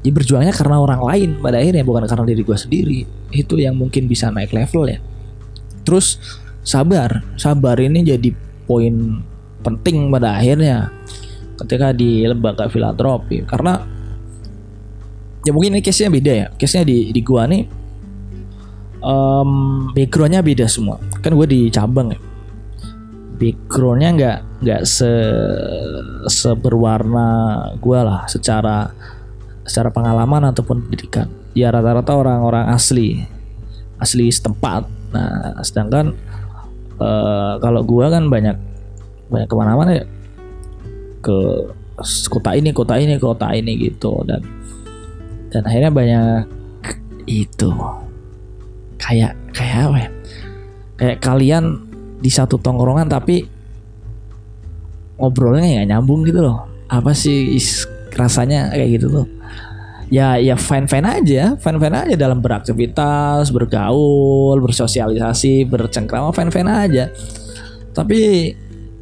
ya 0.02 0.12
berjuangnya 0.12 0.54
karena 0.54 0.82
orang 0.82 1.02
lain 1.02 1.30
pada 1.38 1.62
akhirnya 1.62 1.86
bukan 1.86 2.10
karena 2.10 2.26
diri 2.26 2.42
gue 2.42 2.58
sendiri. 2.58 3.00
Itu 3.30 3.58
yang 3.58 3.78
mungkin 3.78 4.10
bisa 4.10 4.34
naik 4.34 4.54
level 4.54 4.90
ya. 4.90 5.00
Terus 5.86 6.18
sabar. 6.66 7.22
Sabar 7.38 7.78
ini 7.78 8.06
jadi 8.06 8.30
poin 8.66 9.22
penting 9.62 10.10
pada 10.10 10.38
akhirnya. 10.42 10.90
Ketika 11.62 11.94
di 11.94 12.26
lembaga 12.26 12.66
filantropi. 12.66 13.46
Karena 13.46 13.78
ya 15.46 15.52
mungkin 15.54 15.78
ini 15.78 15.82
case 15.86 16.06
nya 16.06 16.10
beda 16.10 16.34
ya. 16.34 16.48
Case 16.58 16.82
nya 16.82 16.84
di 16.86 17.14
di 17.14 17.22
gua 17.22 17.46
nih 17.46 17.82
um, 19.06 19.52
backgroundnya 19.94 20.42
beda 20.46 20.66
semua. 20.70 21.02
Kan 21.20 21.38
gue 21.38 21.48
di 21.50 21.62
cabang 21.70 22.14
ya. 22.14 22.20
Backgroundnya 23.42 24.10
nggak 24.14 24.40
nggak 24.62 24.82
se 24.86 25.10
seberwarna 26.30 27.30
gue 27.82 28.00
lah 28.00 28.30
secara 28.30 28.94
secara 29.66 29.94
pengalaman 29.94 30.50
ataupun 30.50 30.88
pendidikan. 30.88 31.30
Ya 31.54 31.70
rata-rata 31.70 32.16
orang-orang 32.16 32.72
asli 32.72 33.22
asli 34.02 34.32
setempat. 34.32 34.88
Nah 35.14 35.62
sedangkan 35.62 36.16
uh, 36.98 37.60
kalau 37.62 37.86
gua 37.86 38.10
kan 38.10 38.32
banyak 38.32 38.58
banyak 39.30 39.48
ke 39.48 39.56
mana-mana 39.56 39.92
ya. 40.02 40.06
Ke 41.22 41.38
kota 42.32 42.58
ini 42.58 42.74
kota 42.74 42.98
ini 42.98 43.22
kota 43.22 43.52
ini 43.54 43.78
gitu. 43.78 44.26
Dan 44.26 44.42
dan 45.52 45.62
akhirnya 45.68 45.92
banyak 45.92 46.44
itu. 47.30 47.70
Kayak 48.98 49.38
kayak 49.54 49.78
apa 49.92 49.98
ya? 49.98 50.10
Kayak 50.98 51.18
kalian 51.22 51.64
di 52.22 52.30
satu 52.30 52.62
tongkrongan 52.62 53.10
tapi 53.10 53.46
ngobrolnya 55.22 55.82
nggak 55.82 55.90
nyambung 55.94 56.26
gitu 56.26 56.42
loh. 56.42 56.66
Apa 56.90 57.14
sih 57.14 57.54
rasanya 58.16 58.72
kayak 58.72 58.90
gitu 59.00 59.08
tuh. 59.22 59.28
Ya 60.12 60.36
ya 60.36 60.60
fine 60.60 60.92
fine 60.92 61.08
aja 61.08 61.56
fine 61.56 61.80
fine 61.80 61.96
aja 61.96 62.16
dalam 62.20 62.44
beraktivitas 62.44 63.48
bergaul 63.48 64.60
bersosialisasi 64.60 65.64
bercengkrama 65.72 66.36
fine 66.36 66.52
fine 66.52 66.68
aja. 66.68 67.06
Tapi 67.96 68.52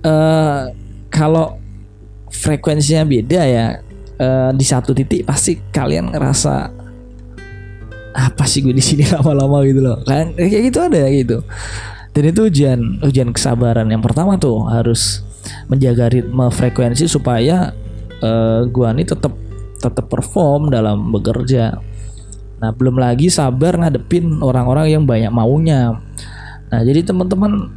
uh, 0.05 0.69
kalau 1.09 1.57
frekuensinya 2.29 3.03
beda 3.09 3.41
ya 3.45 3.65
uh, 4.21 4.51
di 4.53 4.65
satu 4.65 4.93
titik 4.93 5.25
pasti 5.25 5.57
kalian 5.73 6.13
ngerasa 6.13 6.55
apa 8.09 8.43
sih 8.45 8.61
gue 8.65 8.73
di 8.73 8.83
sini 8.83 9.05
lama-lama? 9.15 9.65
gitu 9.65 9.81
loh. 9.81 9.97
Kan 10.05 10.37
kayak 10.37 10.63
gitu 10.69 10.79
ada 10.81 11.09
gitu. 11.09 11.37
Dan 12.13 12.23
itu 12.29 12.41
ujian 12.49 12.79
ujian 13.05 13.29
kesabaran 13.33 13.89
yang 13.89 14.01
pertama 14.01 14.37
tuh 14.37 14.65
harus 14.69 15.25
menjaga 15.69 16.09
ritme 16.09 16.49
frekuensi 16.49 17.05
supaya 17.05 17.71
uh, 18.23 18.67
gua 18.69 18.95
nih 18.95 19.07
tetap 19.07 19.33
tetap 19.79 20.05
perform 20.11 20.69
dalam 20.69 21.09
bekerja. 21.15 21.79
Nah, 22.59 22.71
belum 22.75 22.99
lagi 22.99 23.31
sabar 23.31 23.79
ngadepin 23.79 24.43
orang-orang 24.43 24.91
yang 24.91 25.03
banyak 25.07 25.31
maunya. 25.31 25.95
Nah, 26.69 26.81
jadi 26.83 27.07
teman-teman 27.07 27.71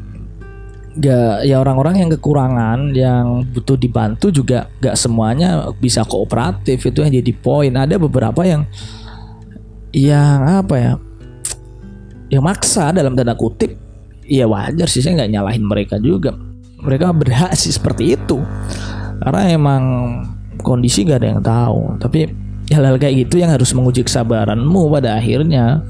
gak 0.92 1.48
ya 1.48 1.56
orang-orang 1.56 2.04
yang 2.04 2.10
kekurangan 2.12 2.92
yang 2.92 3.48
butuh 3.48 3.80
dibantu 3.80 4.28
juga 4.28 4.68
gak 4.76 4.92
semuanya 4.92 5.72
bisa 5.80 6.04
kooperatif 6.04 6.84
itu 6.84 7.00
yang 7.00 7.12
jadi 7.16 7.32
poin 7.32 7.72
ada 7.72 7.96
beberapa 7.96 8.44
yang 8.44 8.68
yang 9.96 10.44
apa 10.44 10.74
ya 10.76 10.92
yang 12.28 12.44
maksa 12.44 12.92
dalam 12.92 13.16
tanda 13.16 13.32
kutip 13.32 13.72
ya 14.28 14.44
wajar 14.44 14.88
sih 14.88 15.00
saya 15.00 15.20
nggak 15.20 15.32
nyalahin 15.32 15.64
mereka 15.64 15.96
juga 15.96 16.36
mereka 16.80 17.12
berhak 17.12 17.52
sih 17.56 17.72
seperti 17.72 18.16
itu 18.16 18.40
karena 19.20 19.48
emang 19.48 19.82
kondisi 20.62 21.04
gak 21.04 21.20
ada 21.20 21.28
yang 21.36 21.42
tahu. 21.42 21.98
Tapi 21.98 22.20
hal-hal 22.72 22.96
kayak 22.96 23.28
gitu 23.28 23.42
yang 23.42 23.50
harus 23.52 23.74
menguji 23.76 24.06
kesabaranmu 24.06 24.88
pada 24.88 25.18
akhirnya. 25.18 25.82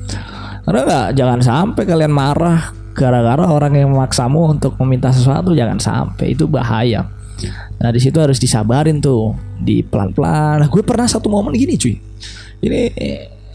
Karena 0.62 0.80
nggak 0.86 1.06
jangan 1.18 1.40
sampai 1.42 1.82
kalian 1.86 2.14
marah 2.14 2.70
gara-gara 2.94 3.44
orang 3.50 3.72
yang 3.74 3.90
memaksamu 3.90 4.56
untuk 4.58 4.78
meminta 4.82 5.10
sesuatu 5.10 5.54
jangan 5.54 5.78
sampai. 5.78 6.34
Itu 6.34 6.48
bahaya. 6.50 7.06
Nah 7.82 7.90
di 7.90 8.00
situ 8.02 8.18
harus 8.18 8.38
disabarin 8.38 8.98
tuh. 9.02 9.34
Di 9.62 9.82
pelan-pelan. 9.86 10.66
Nah, 10.66 10.68
gue 10.70 10.82
pernah 10.82 11.06
satu 11.06 11.30
momen 11.30 11.54
gini 11.54 11.78
cuy. 11.78 11.94
Ini 12.62 12.80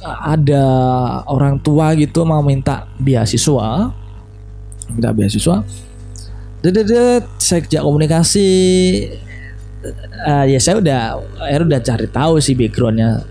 ada 0.04 0.66
orang 1.28 1.60
tua 1.60 1.96
gitu 1.96 2.24
mau 2.24 2.40
minta 2.44 2.88
beasiswa. 3.00 3.92
Minta 4.92 5.10
beasiswa. 5.12 5.64
Dedet 6.64 7.24
saya 7.38 7.60
kerja 7.64 7.86
komunikasi 7.86 8.50
uh, 10.28 10.46
ya 10.46 10.60
saya 10.62 10.82
udah 10.82 11.02
akhirnya 11.42 11.68
udah 11.78 11.82
cari 11.84 12.08
tahu 12.10 12.34
sih 12.42 12.56
backgroundnya 12.58 13.22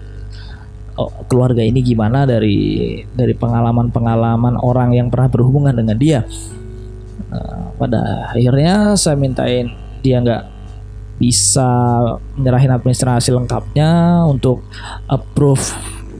oh, 0.99 1.13
keluarga 1.27 1.63
ini 1.63 1.83
gimana 1.83 2.25
dari 2.25 3.01
dari 3.13 3.35
pengalaman-pengalaman 3.37 4.59
orang 4.61 4.95
yang 4.97 5.09
pernah 5.13 5.29
berhubungan 5.31 5.75
dengan 5.77 5.97
dia. 5.97 6.21
Uh, 7.27 7.75
pada 7.77 8.31
akhirnya 8.33 8.95
saya 8.95 9.19
mintain 9.19 9.73
dia 10.01 10.23
nggak 10.23 10.45
bisa 11.17 11.69
menyerahin 12.37 12.77
administrasi 12.77 13.33
lengkapnya 13.33 14.21
untuk 14.29 14.61
approve 15.09 15.73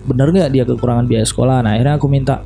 bener 0.09 0.33
nggak 0.33 0.51
dia 0.51 0.65
kekurangan 0.65 1.07
biaya 1.07 1.27
sekolah. 1.27 1.61
Nah 1.63 1.77
akhirnya 1.77 2.01
aku 2.01 2.07
minta 2.09 2.43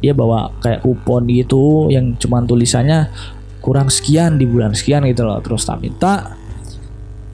dia 0.00 0.16
bawa 0.16 0.52
kayak 0.60 0.84
kupon 0.84 1.28
gitu 1.28 1.88
yang 1.92 2.16
cuma 2.16 2.40
tulisannya 2.44 3.12
kurang 3.60 3.92
sekian 3.92 4.40
di 4.40 4.48
bulan 4.48 4.72
sekian 4.72 5.04
gitu 5.06 5.28
loh. 5.28 5.38
Terus 5.44 5.62
tak 5.68 5.84
minta 5.84 6.39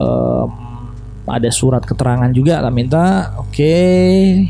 um, 0.01 0.49
ada 1.27 1.51
surat 1.51 1.83
keterangan 1.83 2.31
juga 2.31 2.63
tak 2.63 2.73
minta 2.73 3.35
oke 3.35 3.51
okay. 3.51 4.47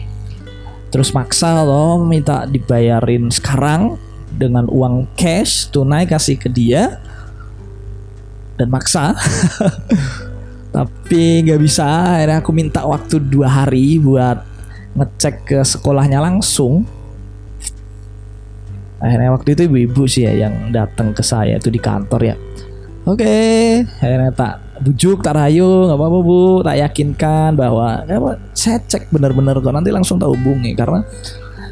terus 0.94 1.10
maksa 1.12 1.66
loh 1.66 2.06
minta 2.06 2.46
dibayarin 2.46 3.34
sekarang 3.34 3.98
dengan 4.30 4.70
uang 4.70 5.10
cash 5.18 5.74
tunai 5.74 6.06
kasih 6.06 6.38
ke 6.38 6.48
dia 6.51 7.01
dan 8.58 8.70
maksa 8.70 9.18
tapi 10.75 11.42
nggak 11.42 11.62
bisa 11.62 11.86
akhirnya 12.22 12.38
aku 12.46 12.51
minta 12.54 12.86
waktu 12.86 13.18
dua 13.18 13.50
hari 13.50 13.98
buat 13.98 14.46
ngecek 14.94 15.36
ke 15.46 15.60
sekolahnya 15.66 16.22
langsung 16.22 16.86
akhirnya 18.98 19.34
waktu 19.34 19.54
itu 19.54 19.62
ibu-ibu 19.70 20.10
sih 20.10 20.25
ya 20.25 20.50
yang 20.50 20.74
datang 20.74 21.13
ke 21.13 21.22
saya 21.22 21.58
itu 21.58 21.70
di 21.70 21.82
kantor 21.82 22.22
ya 22.34 22.36
oke 23.06 23.18
okay. 23.18 23.86
akhirnya 24.01 24.34
tak 24.34 24.66
bujuk 24.84 25.25
tak 25.25 25.36
rayu 25.38 25.89
nggak 25.89 25.98
apa-apa 25.98 26.19
bu. 26.22 26.41
Tak 26.65 26.75
yakinkan 26.77 27.51
bahwa 27.57 28.03
ya, 28.05 28.17
saya 28.53 28.77
cek 28.84 29.10
benar-benar 29.10 29.60
kok 29.60 29.74
nanti 29.74 29.89
langsung 29.89 30.17
tak 30.17 30.29
hubungi 30.29 30.74
karena 30.77 31.03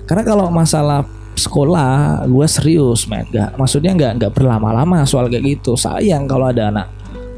karena 0.05 0.23
kalau 0.23 0.47
masalah 0.53 1.05
sekolah 1.35 2.23
gue 2.25 2.47
serius 2.47 3.05
men. 3.05 3.27
Nggak 3.29 3.59
maksudnya 3.59 3.91
nggak 3.93 4.11
nggak 4.21 4.31
berlama-lama 4.33 5.03
soal 5.03 5.27
kayak 5.27 5.59
gitu. 5.59 5.75
Sayang 5.75 6.25
kalau 6.25 6.49
ada 6.49 6.71
anak 6.71 6.87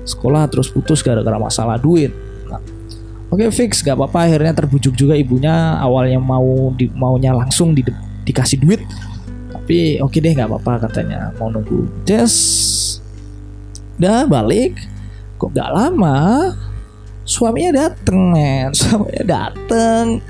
sekolah 0.07 0.47
terus 0.47 0.71
putus 0.71 1.03
gara-gara 1.03 1.35
masalah 1.35 1.75
duit. 1.75 2.15
Nah, 2.47 2.61
oke 3.27 3.43
okay, 3.43 3.51
fix. 3.51 3.83
Gak 3.83 3.99
apa-apa 3.99 4.31
akhirnya 4.31 4.55
terbujuk 4.55 4.95
juga 4.95 5.19
ibunya. 5.19 5.75
Awalnya 5.83 6.23
mau 6.23 6.71
di, 6.71 6.87
maunya 6.95 7.35
langsung 7.35 7.75
di, 7.75 7.83
dikasih 8.23 8.63
duit. 8.63 8.81
Tapi 9.51 9.99
oke 9.99 10.15
okay 10.15 10.19
deh 10.23 10.31
nggak 10.31 10.47
apa-apa 10.47 10.87
katanya. 10.87 11.35
Mau 11.35 11.51
nunggu. 11.51 11.83
Just 12.07 13.03
udah 13.97 14.29
balik 14.29 14.77
kok 15.37 15.53
gak 15.53 15.71
lama? 15.71 16.51
Suaminya 17.23 17.87
dateng 17.87 18.33
men. 18.33 18.73
Suaminya 18.79 19.23
dateng. 19.23 20.21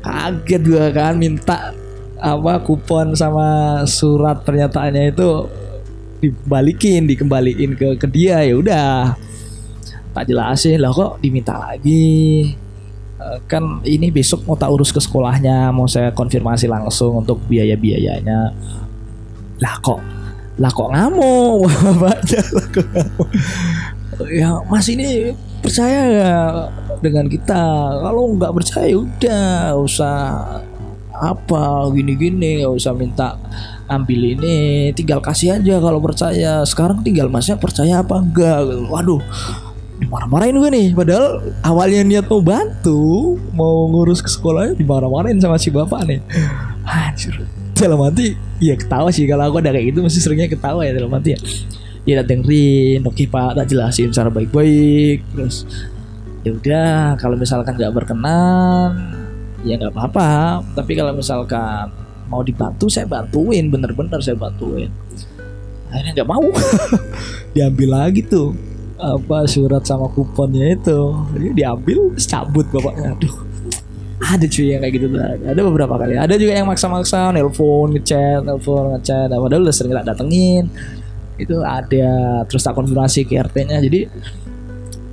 Kaget 0.00 0.62
juga 0.62 0.86
kan 0.94 1.14
minta 1.18 1.72
apa 2.16 2.58
kupon 2.64 3.12
sama 3.12 3.82
surat 3.84 4.40
pernyataannya 4.40 5.12
itu 5.12 5.28
dibalikin 6.24 7.04
dikembaliin 7.04 7.76
ke 7.76 8.00
ke 8.00 8.06
dia. 8.08 8.40
Ya 8.42 8.54
udah. 8.56 8.96
Tak 10.16 10.24
jelasin 10.32 10.80
lah 10.80 10.94
kok 10.96 11.20
diminta 11.20 11.60
lagi? 11.60 12.56
Eh, 13.16 13.38
kan 13.50 13.82
ini 13.82 14.12
besok 14.14 14.46
mau 14.46 14.54
tak 14.54 14.70
urus 14.70 14.94
ke 14.94 15.00
sekolahnya 15.02 15.72
mau 15.72 15.88
saya 15.90 16.12
konfirmasi 16.12 16.68
langsung 16.68 17.24
untuk 17.24 17.42
biaya 17.48 17.72
biayanya 17.72 18.52
lah 19.56 19.76
kok 19.82 19.98
lah 20.60 20.68
kok 20.68 20.92
ngamuk? 20.92 21.64
Baca 22.04 22.40
lah 22.54 22.66
kok 22.70 22.86
ngamuk 22.86 23.28
ya 24.32 24.60
Mas 24.66 24.88
ini 24.88 25.36
percaya 25.60 25.98
nggak 26.08 26.52
dengan 27.02 27.26
kita. 27.28 27.64
Kalau 28.00 28.22
nggak 28.36 28.52
percaya 28.54 28.86
ya 28.88 28.98
udah 29.02 29.46
usah 29.82 30.16
apa 31.16 31.88
gini-gini 31.96 32.60
nggak 32.60 32.74
usah 32.76 32.92
minta 32.92 33.36
ambil 33.88 34.36
ini. 34.36 34.90
Tinggal 34.92 35.20
kasih 35.20 35.60
aja 35.60 35.80
kalau 35.82 36.00
percaya. 36.00 36.64
Sekarang 36.64 37.02
tinggal 37.04 37.28
masnya 37.28 37.58
percaya 37.60 38.00
apa 38.00 38.22
enggak? 38.22 38.88
Waduh 38.88 39.20
dimarah-marahin 39.96 40.60
gue 40.60 40.70
nih. 40.72 40.88
Padahal 40.92 41.40
awalnya 41.64 42.04
niat 42.04 42.26
mau 42.28 42.44
bantu 42.44 43.34
mau 43.56 43.88
ngurus 43.88 44.20
ke 44.20 44.28
sekolahnya 44.28 44.76
dimarah-marahin 44.76 45.40
sama 45.40 45.56
si 45.56 45.72
bapak 45.72 46.04
nih. 46.04 46.20
Hancur 46.86 47.48
dalam 47.76 48.00
hati 48.04 48.36
ya 48.60 48.76
ketawa 48.76 49.12
sih. 49.12 49.24
Kalau 49.28 49.48
aku 49.48 49.60
ada 49.60 49.72
kayak 49.72 49.92
gitu 49.92 50.00
mesti 50.04 50.20
seringnya 50.20 50.48
ketawa 50.48 50.84
ya 50.84 50.96
dalam 50.96 51.12
hati 51.12 51.36
ya 51.36 51.40
ya 52.06 52.22
tak 52.22 52.26
dengerin. 52.32 53.02
Oke 53.04 53.26
pak 53.26 53.58
tak 53.58 53.66
jelasin 53.68 54.14
cara 54.14 54.30
baik-baik. 54.30 55.26
Terus 55.34 55.66
ya 56.46 56.54
udah 56.54 57.18
kalau 57.18 57.34
misalkan 57.34 57.74
nggak 57.74 57.92
berkenan 57.92 58.90
ya 59.66 59.74
nggak 59.76 59.92
apa-apa. 59.92 60.62
Tapi 60.78 60.92
kalau 60.94 61.12
misalkan 61.12 61.90
mau 62.30 62.40
dibantu 62.46 62.86
saya 62.86 63.04
bantuin. 63.10 63.66
Bener-bener 63.68 64.22
saya 64.22 64.38
bantuin. 64.38 64.88
Akhirnya 65.90 66.22
nggak 66.22 66.30
mau. 66.30 66.46
Diambil 67.54 67.90
lagi 67.90 68.22
tuh 68.22 68.54
apa 68.96 69.44
surat 69.44 69.84
sama 69.84 70.08
kuponnya 70.08 70.72
itu. 70.72 71.00
Jadi 71.36 71.48
diambil 71.52 72.16
cabut 72.16 72.64
bapaknya. 72.72 73.12
Aduh. 73.12 73.34
Ada 74.16 74.48
cuy 74.48 74.72
yang 74.72 74.80
kayak 74.80 74.94
gitu 74.96 75.06
tuh. 75.12 75.20
Ada 75.20 75.60
beberapa 75.60 75.94
kali. 76.00 76.16
Ada 76.16 76.40
juga 76.40 76.56
yang 76.56 76.64
maksa-maksa 76.64 77.36
nelpon 77.36 77.92
ngechat 77.92 78.40
nelpon 78.48 78.96
ngechat. 78.96 79.28
Padahal 79.28 79.60
udah 79.68 79.74
sering 79.76 79.92
gak 79.92 80.08
datengin 80.08 80.72
itu 81.36 81.56
ada 81.60 82.42
terus 82.48 82.64
tak 82.64 82.72
konfirmasi 82.72 83.28
ke 83.28 83.36
RT-nya 83.36 83.80
jadi 83.84 84.08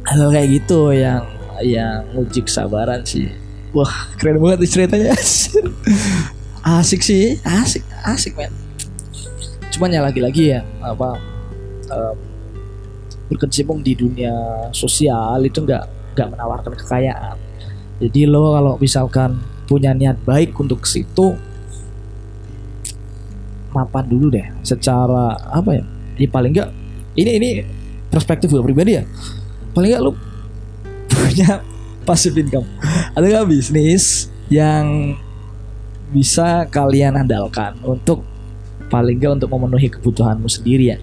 hal 0.08 0.32
kayak 0.32 0.50
gitu 0.64 0.96
yang 0.96 1.24
yang 1.64 2.04
uji 2.16 2.44
kesabaran 2.44 3.04
sih. 3.04 3.32
Wah 3.76 4.12
keren 4.20 4.40
banget 4.40 4.68
ceritanya. 4.70 5.16
Asik 6.64 7.04
sih 7.04 7.44
asik 7.44 7.84
asik 8.08 8.40
men. 8.40 8.48
Cuman 9.68 9.92
ya 9.92 10.00
lagi-lagi 10.00 10.56
ya 10.56 10.64
apa 10.80 11.20
um, 11.92 12.16
berkecimpung 13.28 13.84
di 13.84 14.00
dunia 14.00 14.32
sosial 14.72 15.44
itu 15.44 15.60
nggak 15.60 16.16
nggak 16.16 16.28
menawarkan 16.32 16.72
kekayaan. 16.80 17.36
Jadi 18.00 18.32
lo 18.32 18.56
kalau 18.56 18.74
misalkan 18.80 19.44
punya 19.68 19.92
niat 19.92 20.24
baik 20.24 20.56
untuk 20.56 20.88
situ 20.88 21.36
mapan 23.76 24.06
dulu 24.08 24.32
deh 24.32 24.48
secara 24.62 25.36
apa 25.52 25.82
ya 25.82 25.84
ya 26.18 26.28
paling 26.30 26.52
enggak 26.54 26.70
ini 27.14 27.32
ini 27.38 27.50
perspektif 28.10 28.50
gue 28.50 28.62
pribadi 28.62 28.98
ya. 28.98 29.04
Paling 29.74 29.90
enggak 29.94 30.04
lu 30.06 30.12
punya 31.10 31.62
passive 32.08 32.38
income. 32.38 32.66
Ada 33.14 33.26
nggak 33.26 33.48
bisnis 33.50 34.30
yang 34.50 35.18
bisa 36.14 36.70
kalian 36.70 37.18
andalkan 37.18 37.78
untuk 37.82 38.22
paling 38.90 39.18
enggak 39.18 39.42
untuk 39.42 39.50
memenuhi 39.54 39.88
kebutuhanmu 39.90 40.50
sendiri 40.50 40.94
ya? 40.94 40.98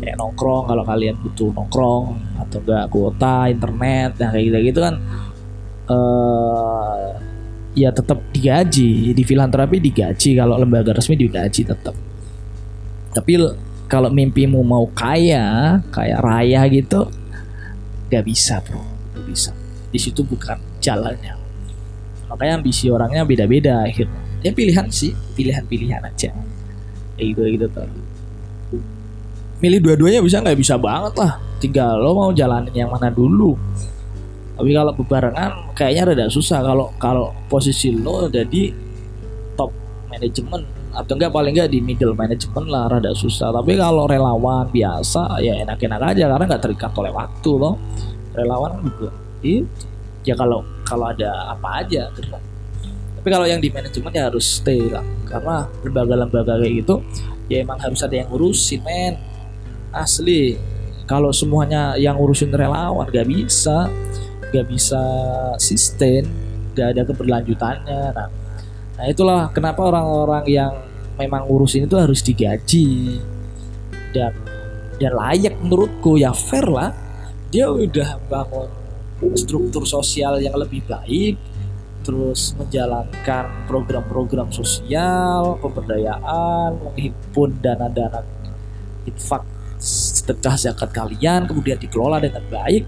Kayak 0.00 0.20
nongkrong 0.20 0.68
kalau 0.68 0.84
kalian 0.84 1.16
butuh 1.20 1.48
nongkrong 1.52 2.04
atau 2.44 2.58
enggak 2.60 2.84
kuota 2.92 3.48
internet 3.48 4.10
yang 4.20 4.30
kayak 4.32 4.44
gitu 4.44 4.58
gitu 4.68 4.80
kan 4.84 4.94
uh, 5.88 7.16
ya 7.72 7.88
tetap 7.92 8.20
digaji. 8.32 9.16
Di 9.16 9.22
filanterapi 9.24 9.80
digaji 9.80 10.36
kalau 10.36 10.60
lembaga 10.60 10.92
resmi 10.92 11.16
digaji 11.16 11.64
tetap 11.64 11.96
tapi 13.14 13.38
kalau 13.94 14.10
mimpimu 14.10 14.58
mau 14.66 14.90
kaya 14.90 15.78
kayak 15.94 16.18
raya 16.18 16.66
gitu 16.66 17.06
gak 18.10 18.26
bisa 18.26 18.58
bro. 18.66 18.82
Gak 19.14 19.24
bisa. 19.30 19.50
Di 19.94 19.98
situ 20.02 20.26
bukan 20.26 20.58
jalannya. 20.82 21.38
Makanya 22.26 22.58
ambisi 22.58 22.90
orangnya 22.90 23.22
beda-beda 23.22 23.86
akhirnya. 23.86 24.18
Ya 24.42 24.50
pilihan 24.50 24.90
sih 24.90 25.14
pilihan-pilihan 25.38 26.02
aja. 26.02 26.34
Kayak 27.14 27.26
gitu 27.30 27.42
gitu 27.54 27.66
tuh 27.70 27.86
milih 29.64 29.80
dua-duanya 29.80 30.20
bisa 30.20 30.44
nggak? 30.44 30.60
Bisa 30.60 30.76
banget 30.76 31.16
lah. 31.16 31.40
Tinggal 31.56 31.96
lo 31.96 32.12
mau 32.12 32.30
jalanin 32.36 32.74
yang 32.76 32.92
mana 32.92 33.08
dulu. 33.08 33.56
Tapi 34.54 34.70
kalau 34.76 34.92
bebarengan 34.92 35.72
kayaknya 35.72 36.12
rada 36.12 36.26
susah. 36.28 36.60
Kalau 36.60 36.92
kalau 37.00 37.32
posisi 37.48 37.96
lo 37.96 38.28
udah 38.28 38.44
di 38.44 38.68
top 39.56 39.72
manajemen 40.12 40.83
atau 40.94 41.12
enggak 41.18 41.34
paling 41.34 41.52
enggak 41.58 41.70
di 41.74 41.82
middle 41.82 42.14
management 42.14 42.66
lah 42.70 42.86
rada 42.86 43.10
susah. 43.12 43.50
Tapi 43.50 43.74
kalau 43.74 44.06
relawan 44.06 44.70
biasa 44.70 45.42
ya 45.42 45.58
enak-enak 45.66 46.00
aja 46.14 46.24
karena 46.30 46.44
nggak 46.46 46.62
terikat 46.62 46.92
oleh 46.94 47.10
waktu 47.10 47.50
loh. 47.58 47.74
Relawan 48.34 48.78
juga. 48.86 49.10
Itu 49.42 49.66
ya 50.24 50.34
kalau 50.38 50.62
kalau 50.86 51.10
ada 51.10 51.52
apa 51.52 51.84
aja 51.84 52.08
gitu. 52.14 52.30
Kan. 52.30 52.42
tapi 53.20 53.32
kalau 53.32 53.48
yang 53.48 53.56
di 53.56 53.72
manajemen 53.72 54.12
ya 54.14 54.30
harus 54.30 54.60
stay 54.60 54.86
lah. 54.88 55.04
Karena 55.26 55.66
lembaga-lembaga 55.82 56.60
kayak 56.60 56.74
gitu 56.84 57.02
ya 57.48 57.60
emang 57.60 57.76
harus 57.82 58.00
ada 58.04 58.14
yang 58.14 58.28
ngurusin 58.30 58.80
men. 58.84 59.18
Asli. 59.90 60.56
Kalau 61.04 61.32
semuanya 61.36 61.98
yang 62.00 62.16
ngurusin 62.16 62.54
relawan 62.54 63.10
gak 63.10 63.26
bisa. 63.26 63.90
Gak 64.52 64.66
bisa 64.70 65.02
sustain. 65.58 66.28
Gak 66.76 66.94
ada 66.96 67.02
keberlanjutannya. 67.08 68.02
Nah 68.12 68.43
nah 68.94 69.04
itulah 69.10 69.50
kenapa 69.50 69.82
orang-orang 69.82 70.44
yang 70.46 70.72
memang 71.18 71.46
ngurusin 71.46 71.86
itu 71.86 71.96
harus 71.98 72.20
digaji. 72.22 73.18
Dan 74.14 74.32
dan 74.98 75.12
layak 75.14 75.58
menurutku 75.58 76.18
ya 76.18 76.30
fair 76.34 76.66
lah. 76.66 76.90
Dia 77.50 77.70
udah 77.70 78.18
bangun 78.26 78.70
struktur 79.38 79.86
sosial 79.86 80.42
yang 80.42 80.58
lebih 80.58 80.82
baik 80.86 81.38
terus 82.04 82.52
menjalankan 82.60 83.64
program-program 83.64 84.52
sosial 84.52 85.56
pemberdayaan 85.64 86.76
menghimpun 86.76 87.56
dana-dana 87.64 88.20
infak 89.08 89.40
sedekah 89.80 90.52
zakat 90.60 90.92
kalian 90.92 91.48
kemudian 91.48 91.80
dikelola 91.80 92.20
dengan 92.20 92.44
baik. 92.50 92.84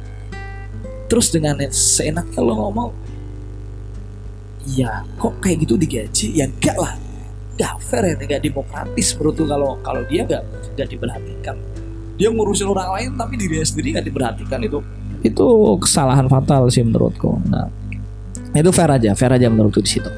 Terus 1.07 1.31
dengan 1.31 1.63
seenaknya 1.71 2.43
lo 2.43 2.55
ngomong 2.59 2.91
ya 4.75 5.07
kok 5.15 5.39
kayak 5.39 5.63
gitu 5.63 5.75
digaji? 5.79 6.27
Ya 6.35 6.51
enggak 6.51 6.77
lah. 6.77 6.99
Enggak 7.55 7.75
fair 7.87 8.03
ya 8.05 8.15
enggak 8.19 8.43
demokratis 8.43 9.15
menurut 9.15 9.37
kalau 9.47 9.71
kalau 9.81 10.03
dia 10.11 10.27
enggak 10.27 10.43
enggak 10.75 10.89
diperhatikan. 10.91 11.57
Dia 12.17 12.29
ngurusin 12.33 12.67
orang 12.67 12.89
lain 12.97 13.11
tapi 13.15 13.35
dirinya 13.39 13.67
sendiri 13.67 13.95
enggak 13.95 14.07
diperhatikan 14.11 14.61
itu 14.67 14.79
itu 15.25 15.47
kesalahan 15.83 16.27
fatal 16.27 16.69
sih 16.69 16.83
menurutku. 16.83 17.39
Nah 17.49 17.71
itu 18.57 18.71
fair 18.73 18.91
aja 18.91 19.13
fair 19.13 19.33
aja 19.33 19.47
menurutku 19.47 19.81
di 19.81 19.91
situ. 19.91 20.11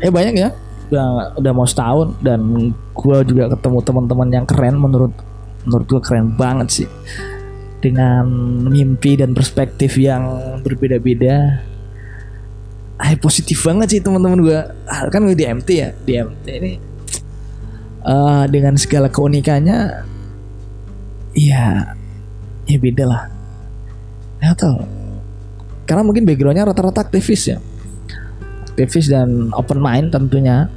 Eh 0.00 0.08
banyak 0.08 0.34
ya 0.34 0.50
udah 0.90 1.38
udah 1.38 1.52
mau 1.54 1.68
setahun 1.68 2.18
dan 2.18 2.74
gue 2.74 3.16
juga 3.30 3.54
ketemu 3.54 3.78
teman-teman 3.86 4.28
yang 4.34 4.46
keren 4.48 4.76
menurut 4.82 5.14
menurut 5.62 5.86
gue 5.86 6.00
keren 6.02 6.34
banget 6.34 6.68
sih. 6.82 6.88
Dengan 7.80 8.28
mimpi 8.68 9.16
dan 9.16 9.32
perspektif 9.32 9.96
yang 9.96 10.60
berbeda-beda 10.60 11.64
Ay, 13.00 13.16
positif 13.16 13.64
banget 13.64 13.96
sih 13.96 14.00
teman-teman 14.04 14.44
gue 14.44 14.60
ah, 14.84 15.08
kan 15.08 15.24
gue 15.24 15.32
di 15.32 15.48
MT 15.48 15.68
ya? 15.72 15.88
Di 16.04 16.12
MT 16.20 16.46
ini. 16.60 16.72
Uh, 18.00 18.48
dengan 18.48 18.76
segala 18.80 19.12
keunikannya 19.12 20.04
ya 21.36 21.96
ya 22.68 22.78
beda 22.80 23.04
lah. 23.08 23.22
Ya 24.40 24.52
tau 24.56 24.84
karena 25.88 26.06
mungkin 26.06 26.22
backgroundnya 26.22 26.68
rata-rata 26.68 27.02
aktivis 27.08 27.56
ya. 27.56 27.58
Aktivis 28.72 29.08
dan 29.08 29.48
open 29.56 29.80
mind 29.80 30.12
tentunya. 30.12 30.68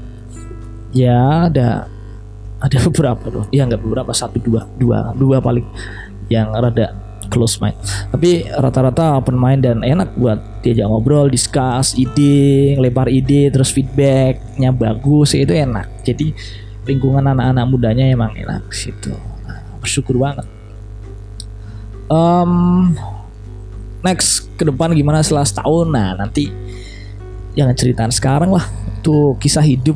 Ya 0.96 1.52
ada 1.52 1.86
ada 2.64 2.78
beberapa 2.88 3.28
loh 3.28 3.46
ya 3.52 3.68
nggak 3.68 3.84
beberapa. 3.84 4.16
Satu 4.16 4.40
dua 4.40 4.64
dua 4.80 5.12
dua 5.12 5.44
paling 5.44 5.68
yang 6.32 6.56
rada 6.56 7.03
close 7.32 7.60
mind 7.60 7.76
tapi 8.12 8.48
rata-rata 8.48 9.20
open 9.20 9.38
mind 9.38 9.64
dan 9.64 9.80
enak 9.84 10.14
buat 10.16 10.40
diajak 10.64 10.88
ngobrol 10.88 11.28
discuss 11.28 11.94
ide 12.00 12.76
lebar 12.80 13.12
ide 13.12 13.52
terus 13.52 13.70
feedbacknya 13.76 14.72
bagus 14.72 15.36
itu 15.36 15.52
enak. 15.52 16.06
Jadi 16.08 16.32
lingkungan 16.88 17.24
anak-anak 17.24 17.66
mudanya 17.68 18.06
emang 18.12 18.36
enak 18.36 18.68
situ 18.72 19.12
nah, 19.44 19.60
bersyukur 19.80 20.20
banget. 20.20 20.48
Um, 22.12 22.94
next 24.04 24.52
ke 24.60 24.68
depan 24.68 24.92
gimana 24.92 25.24
setelah 25.24 25.48
setahun? 25.48 25.88
Nah 25.90 26.20
nanti 26.20 26.52
jangan 27.56 27.76
ceritaan 27.76 28.12
sekarang 28.12 28.52
lah. 28.52 28.68
Itu 29.00 29.36
kisah 29.40 29.64
hidup. 29.64 29.96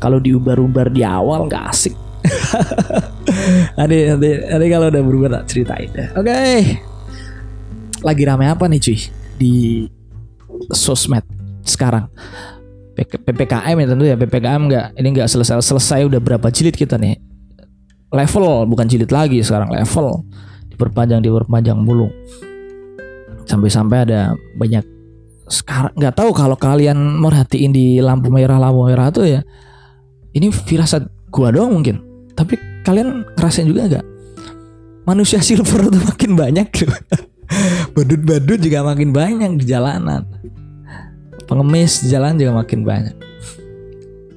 Kalau 0.00 0.16
diumbar-umbar 0.16 0.88
di 0.88 1.04
awal 1.04 1.44
nggak 1.44 1.64
asik 1.68 1.92
Ade, 3.78 4.12
ade, 4.18 4.30
ade 4.52 4.64
kalau 4.68 4.90
udah 4.90 5.02
berubah 5.06 5.28
tak 5.40 5.54
ceritain 5.54 5.88
deh. 5.94 6.08
Oke. 6.18 6.28
Okay. 6.28 6.58
Lagi 8.02 8.22
rame 8.26 8.48
apa 8.50 8.66
nih 8.66 8.80
cuy 8.82 8.98
di 9.38 9.52
sosmed 10.74 11.24
sekarang? 11.64 12.10
PPKM 13.00 13.76
ya 13.80 13.86
tentu 13.88 14.04
ya 14.04 14.16
PPKM 14.18 14.62
nggak 14.68 14.86
ini 15.00 15.08
nggak 15.16 15.28
selesai 15.30 15.64
selesai 15.64 16.04
udah 16.04 16.20
berapa 16.20 16.52
jilid 16.52 16.76
kita 16.76 17.00
nih 17.00 17.16
level 18.12 18.68
bukan 18.68 18.86
jilid 18.90 19.08
lagi 19.08 19.40
sekarang 19.40 19.72
level 19.72 20.26
diperpanjang 20.68 21.24
diperpanjang 21.24 21.78
mulu 21.80 22.12
sampai-sampai 23.48 23.98
ada 24.04 24.36
banyak 24.58 24.84
sekarang 25.48 25.96
nggak 25.96 26.14
tahu 26.14 26.30
kalau 26.36 26.54
kalian 26.60 26.98
merhatiin 27.18 27.72
di 27.72 27.98
lampu 28.04 28.28
merah 28.28 28.60
lampu 28.60 28.84
merah 28.84 29.08
tuh 29.08 29.26
ya 29.26 29.40
ini 30.36 30.52
firasat 30.52 31.08
gua 31.32 31.50
doang 31.50 31.80
mungkin 31.80 32.09
tapi 32.40 32.56
kalian 32.80 33.28
ngerasain 33.36 33.68
juga 33.68 34.00
gak 34.00 34.06
manusia 35.04 35.44
silver 35.46 35.92
tuh 35.92 36.00
makin 36.08 36.32
banyak 36.32 36.66
tuh 36.72 36.88
badut-badut 37.94 38.58
juga 38.62 38.86
makin 38.86 39.10
banyak 39.10 39.50
di 39.58 39.64
jalanan. 39.66 40.26
Pengemis 41.46 42.06
di 42.06 42.14
jalan 42.14 42.38
juga 42.38 42.62
makin 42.62 42.86
banyak. 42.86 43.16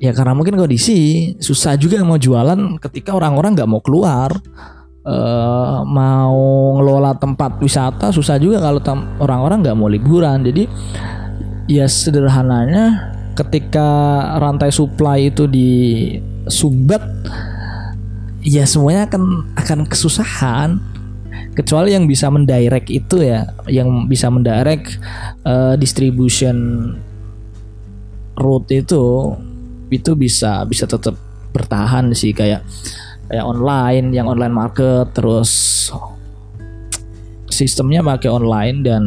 Ya 0.02 0.12
karena 0.12 0.36
mungkin 0.36 0.60
kondisi 0.60 1.32
susah 1.40 1.80
juga 1.80 2.02
mau 2.04 2.20
jualan 2.20 2.82
ketika 2.82 3.16
orang-orang 3.16 3.56
nggak 3.56 3.70
mau 3.70 3.80
keluar. 3.80 4.34
Uh, 5.04 5.84
mau 5.84 6.80
ngelola 6.80 7.12
tempat 7.20 7.60
wisata 7.60 8.08
susah 8.16 8.40
juga 8.40 8.64
kalau 8.64 8.80
orang-orang 9.20 9.60
nggak 9.62 9.78
mau 9.78 9.92
liburan. 9.92 10.42
Jadi 10.48 10.64
ya 11.68 11.86
sederhananya 11.88 13.12
ketika 13.36 13.88
rantai 14.40 14.72
supply 14.72 15.28
itu 15.28 15.44
disumbat 15.44 17.04
ya 18.44 18.68
semuanya 18.68 19.08
akan 19.08 19.56
akan 19.56 19.80
kesusahan. 19.88 20.80
Kecuali 21.54 21.94
yang 21.94 22.10
bisa 22.10 22.30
mendirect 22.34 22.90
itu 22.90 23.22
ya 23.22 23.46
yang 23.70 24.10
bisa 24.10 24.30
mendirect 24.30 24.98
uh, 25.46 25.78
distribution 25.78 26.90
route 28.38 28.70
itu 28.74 29.38
itu 29.94 30.12
bisa 30.18 30.66
bisa 30.66 30.86
tetap 30.90 31.14
bertahan 31.54 32.10
sih. 32.14 32.34
Kayak 32.34 32.66
kayak 33.30 33.46
online 33.46 34.14
yang 34.14 34.30
online 34.30 34.54
market 34.54 35.14
terus 35.14 35.50
sistemnya 37.54 38.02
pakai 38.02 38.30
online 38.34 38.78
dan 38.82 39.04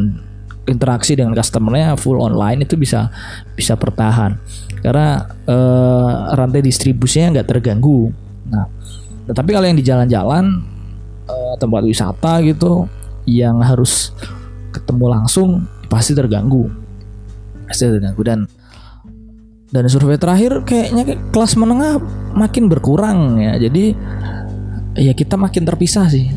interaksi 0.67 1.15
dengan 1.15 1.35
customernya 1.35 1.99
full 1.99 2.19
online 2.19 2.63
itu 2.63 2.79
bisa 2.79 3.11
bisa 3.55 3.75
bertahan. 3.75 4.39
Karena 4.79 5.19
uh, 5.47 6.31
rantai 6.31 6.63
distribusinya 6.63 7.39
nggak 7.39 7.47
terganggu. 7.47 8.11
Nah 8.47 8.76
Nah, 9.27 9.33
tapi 9.35 9.51
kalau 9.51 9.67
yang 9.67 9.75
di 9.75 9.83
jalan-jalan 9.83 10.63
uh, 11.27 11.53
tempat 11.59 11.83
wisata 11.83 12.39
gitu 12.47 12.87
yang 13.27 13.59
harus 13.59 14.15
ketemu 14.71 15.05
langsung 15.11 15.67
pasti 15.91 16.15
terganggu. 16.15 16.71
Pasti 17.67 17.91
terganggu 17.91 18.23
dan 18.23 18.39
dan 19.67 19.83
survei 19.91 20.15
terakhir 20.15 20.63
kayaknya 20.63 21.19
kelas 21.35 21.59
menengah 21.59 21.99
makin 22.31 22.71
berkurang 22.71 23.43
ya. 23.43 23.59
Jadi 23.59 23.91
ya 24.95 25.11
kita 25.11 25.35
makin 25.35 25.67
terpisah 25.67 26.07
sih. 26.07 26.31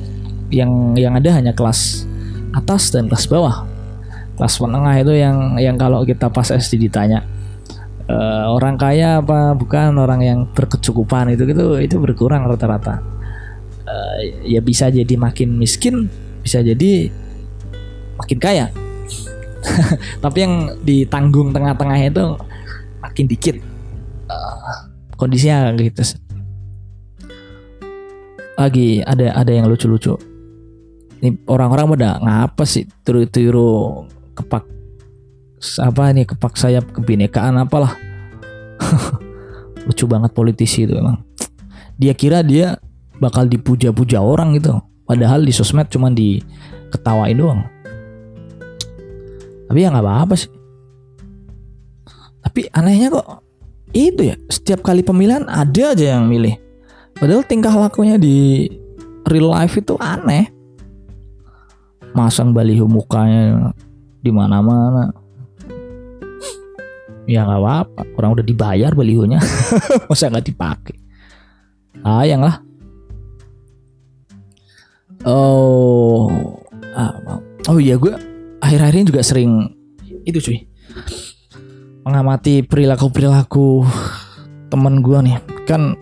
Yang 0.51 0.99
yang 0.99 1.15
ada 1.15 1.31
hanya 1.39 1.55
kelas 1.55 2.11
atas 2.51 2.91
dan 2.91 3.07
kelas 3.07 3.31
bawah. 3.31 3.71
Kelas 4.35 4.59
menengah 4.59 4.99
itu 4.99 5.15
yang 5.15 5.55
yang 5.63 5.79
kalau 5.79 6.03
kita 6.03 6.27
pas 6.27 6.51
SD 6.51 6.91
ditanya 6.91 7.23
uh, 8.11 8.45
orang 8.51 8.75
kaya 8.75 9.23
apa 9.23 9.55
bukan? 9.55 9.95
Orang 9.97 10.21
yang 10.21 10.51
berkecukupan 10.51 11.31
itu 11.33 11.47
gitu. 11.47 11.79
Itu 11.79 12.03
berkurang 12.03 12.45
rata-rata. 12.51 12.99
Uh, 13.87 14.19
ya 14.47 14.61
bisa 14.63 14.91
jadi 14.91 15.15
makin 15.19 15.59
miskin 15.59 16.11
bisa 16.43 16.61
jadi 16.61 17.11
makin 18.19 18.39
kaya. 18.43 18.67
Tapi 20.25 20.39
yang 20.41 20.55
ditanggung 20.83 21.55
tengah-tengah 21.55 21.99
itu 22.03 22.25
makin 23.01 23.25
dikit. 23.31 23.57
Uh, 24.31 24.91
kondisinya 25.15 25.71
gitu. 25.79 26.03
Lagi 28.59 29.01
ada 29.07 29.33
ada 29.37 29.53
yang 29.53 29.71
lucu-lucu. 29.71 30.17
Ini 31.21 31.37
orang-orang 31.49 32.01
pada 32.01 32.17
ngapa 32.17 32.65
sih 32.65 32.89
tiru-tiru 33.05 34.09
kepak 34.33 34.80
apa 35.61 36.17
nih 36.17 36.25
kepak 36.25 36.57
sayap 36.57 36.89
kebinekaan 36.97 37.61
apalah. 37.61 37.93
Lucu 39.87 40.09
banget 40.09 40.33
politisi 40.33 40.89
itu 40.89 40.97
emang. 40.97 41.21
Dia 42.01 42.17
kira 42.17 42.41
dia 42.41 42.81
bakal 43.21 43.45
dipuja-puja 43.45 44.25
orang 44.25 44.57
gitu. 44.57 44.81
Padahal 45.05 45.45
di 45.45 45.53
sosmed 45.53 45.93
cuma 45.93 46.09
diketawain 46.09 47.37
doang. 47.37 47.61
Tapi 49.69 49.79
ya 49.85 49.93
nggak 49.93 50.03
apa-apa 50.03 50.35
sih. 50.35 50.51
Tapi 52.41 52.73
anehnya 52.73 53.13
kok 53.13 53.45
itu 53.93 54.33
ya 54.33 54.37
setiap 54.49 54.81
kali 54.81 55.05
pemilihan 55.05 55.45
ada 55.45 55.93
aja 55.93 56.17
yang 56.17 56.25
milih. 56.25 56.57
Padahal 57.21 57.45
tingkah 57.45 57.75
lakunya 57.77 58.17
di 58.17 58.65
real 59.29 59.53
life 59.53 59.77
itu 59.77 59.93
aneh. 60.01 60.49
Masang 62.17 62.57
baliho 62.57 62.89
mukanya 62.89 63.71
di 64.25 64.33
mana-mana 64.33 65.20
ya 67.31 67.47
nggak 67.47 67.61
apa-apa. 67.63 68.03
Orang 68.19 68.35
udah 68.35 68.43
dibayar 68.43 68.91
balihonya 68.91 69.39
masa 70.11 70.27
nggak 70.27 70.47
dipakai? 70.51 70.97
Sayang 72.03 72.43
lah. 72.43 72.59
Oh 75.23 76.27
ah, 76.97 77.15
oh 77.71 77.79
iya 77.79 77.95
gue 77.95 78.11
akhir-akhir 78.59 78.95
ini 78.99 79.07
juga 79.07 79.23
sering 79.23 79.71
itu 80.27 80.43
cuy. 80.43 80.59
Mengamati 82.03 82.67
perilaku 82.67 83.07
perilaku 83.15 83.87
temen 84.67 84.99
gue 84.99 85.19
nih. 85.23 85.37
Kan 85.71 85.95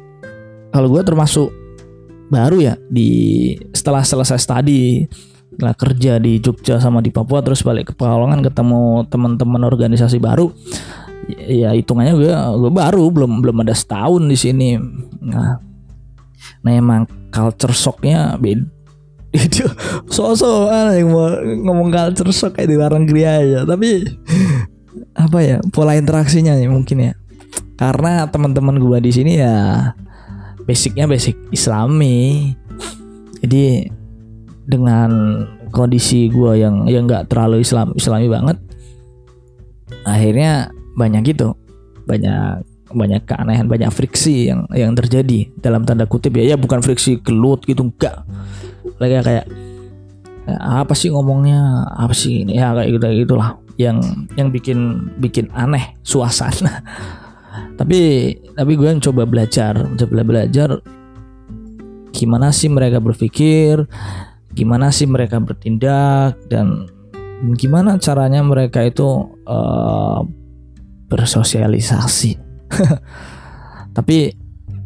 kalau 0.72 0.88
gue 0.88 1.02
termasuk 1.04 1.52
baru 2.28 2.60
ya 2.60 2.74
di 2.88 3.52
setelah 3.72 4.04
selesai 4.04 4.40
studi 4.40 5.08
setelah 5.58 5.74
kerja 5.74 6.22
di 6.22 6.38
Jogja 6.38 6.78
sama 6.78 7.02
di 7.02 7.10
Papua 7.10 7.42
terus 7.42 7.66
balik 7.66 7.90
ke 7.90 7.92
Pekalongan 7.98 8.46
ketemu 8.46 9.02
teman-teman 9.10 9.66
organisasi 9.66 10.22
baru 10.22 10.54
ya 11.26 11.74
hitungannya 11.74 12.14
gue 12.14 12.30
gue 12.34 12.72
baru 12.72 13.04
belum 13.10 13.42
belum 13.42 13.56
ada 13.66 13.74
setahun 13.74 14.22
di 14.24 14.36
sini. 14.38 14.68
Nah 15.24 15.58
nah 16.62 16.72
emang 16.72 17.06
culture 17.30 17.74
shocknya 17.74 18.38
beda 18.38 18.66
itu 19.44 19.68
sosok 20.08 20.72
yang 20.96 21.12
mau 21.12 21.28
ngomong 21.44 21.92
culture 21.92 22.32
shock 22.32 22.56
kayak 22.56 22.72
di 22.72 22.76
luar 22.80 22.96
negeri 22.96 23.22
aja. 23.28 23.68
Tapi 23.68 24.08
apa 25.12 25.38
ya 25.44 25.56
pola 25.68 25.98
interaksinya 25.98 26.56
nih 26.56 26.70
mungkin 26.72 27.12
ya. 27.12 27.12
Karena 27.78 28.24
teman-teman 28.26 28.80
gue 28.80 28.98
di 29.04 29.12
sini 29.12 29.32
ya 29.36 29.92
basicnya 30.64 31.04
basic 31.04 31.36
Islami. 31.52 32.56
Jadi 33.44 33.86
dengan 34.64 35.44
kondisi 35.70 36.32
gue 36.32 36.64
yang 36.64 36.88
yang 36.88 37.04
nggak 37.04 37.28
terlalu 37.28 37.60
Islam 37.60 37.92
Islami 37.96 38.28
banget 38.28 38.56
akhirnya 40.04 40.72
banyak 40.98 41.22
gitu. 41.30 41.54
Banyak 42.10 42.66
banyak 42.88 43.22
keanehan 43.28 43.68
banyak 43.68 43.92
friksi 43.92 44.50
yang 44.50 44.64
yang 44.74 44.96
terjadi 44.98 45.46
dalam 45.62 45.86
tanda 45.86 46.10
kutip 46.10 46.34
ya. 46.34 46.54
Ya 46.54 46.56
bukan 46.58 46.82
friksi 46.82 47.22
gelut 47.22 47.62
gitu 47.62 47.86
enggak. 47.86 48.26
Lagi 48.98 49.22
kayak 49.22 49.46
ya, 50.50 50.56
apa 50.82 50.98
sih 50.98 51.14
ngomongnya? 51.14 51.86
Apa 51.94 52.10
sih 52.10 52.42
ini? 52.42 52.58
Ya 52.58 52.74
kayak 52.74 52.98
gitu 52.98 53.06
gitulah. 53.22 53.62
Yang 53.78 54.26
yang 54.34 54.50
bikin 54.50 54.78
bikin 55.22 55.46
aneh 55.54 55.94
suasana. 56.02 56.82
Tapi 57.78 58.34
tapi 58.58 58.74
gue 58.74 58.90
yang 58.90 58.98
coba 58.98 59.22
belajar 59.22 59.86
coba 59.94 60.26
belajar 60.26 60.82
gimana 62.10 62.50
sih 62.50 62.66
mereka 62.66 62.98
berpikir 62.98 63.86
gimana 64.50 64.90
sih 64.90 65.06
mereka 65.06 65.38
bertindak 65.38 66.34
dan 66.50 66.90
gimana 67.54 67.94
caranya 68.02 68.42
mereka 68.42 68.82
itu 68.82 69.30
uh, 69.46 70.26
bersosialisasi. 71.08 72.32
Tapi 73.96 74.18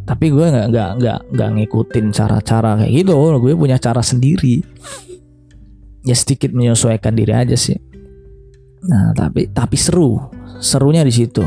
tapi 0.03 0.35
gue 0.35 0.47
nggak 0.51 0.67
nggak 0.75 0.91
nggak 0.99 1.19
nggak 1.31 1.51
ngikutin 1.59 2.07
cara-cara 2.11 2.81
kayak 2.81 2.93
gitu. 3.05 3.15
Gue 3.39 3.55
punya 3.55 3.79
cara 3.79 4.03
sendiri. 4.03 4.65
Ya 6.03 6.17
sedikit 6.19 6.51
menyesuaikan 6.51 7.15
diri 7.15 7.31
aja 7.31 7.55
sih. 7.55 7.79
Nah 8.89 9.15
tapi 9.15 9.47
tapi 9.53 9.77
seru. 9.79 10.19
Serunya 10.59 11.07
di 11.07 11.15
situ. 11.15 11.47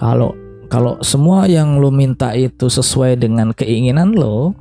Kalau 0.00 0.32
kalau 0.72 0.96
semua 1.04 1.44
yang 1.44 1.76
lo 1.76 1.92
minta 1.92 2.32
itu 2.32 2.72
sesuai 2.72 3.20
dengan 3.20 3.52
keinginan 3.52 4.16
lo 4.16 4.56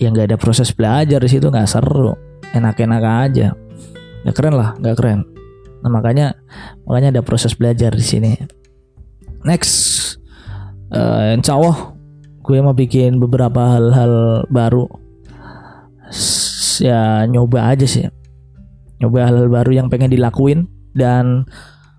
ya 0.00 0.08
nggak 0.08 0.32
ada 0.32 0.38
proses 0.40 0.72
belajar 0.72 1.20
di 1.20 1.28
situ 1.28 1.52
nggak 1.52 1.68
seru. 1.68 2.16
Enak-enak 2.54 3.02
aja. 3.02 3.52
Nggak 4.24 4.34
keren 4.40 4.54
lah 4.56 4.72
nggak 4.80 4.96
keren 4.96 5.34
nah 5.84 5.92
makanya 5.92 6.32
makanya 6.88 7.20
ada 7.20 7.22
proses 7.22 7.52
belajar 7.52 7.92
di 7.92 8.00
sini. 8.00 8.32
Next 9.44 10.16
uh, 10.88 11.36
insya 11.36 11.60
Allah 11.60 11.92
gue 12.40 12.56
mau 12.64 12.72
bikin 12.72 13.20
beberapa 13.20 13.76
hal-hal 13.76 14.44
baru. 14.48 14.88
Ya 16.80 17.28
nyoba 17.28 17.76
aja 17.76 17.84
sih. 17.84 18.08
Nyoba 19.04 19.28
hal-hal 19.28 19.52
baru 19.52 19.70
yang 19.76 19.92
pengen 19.92 20.08
dilakuin 20.08 20.64
dan 20.96 21.44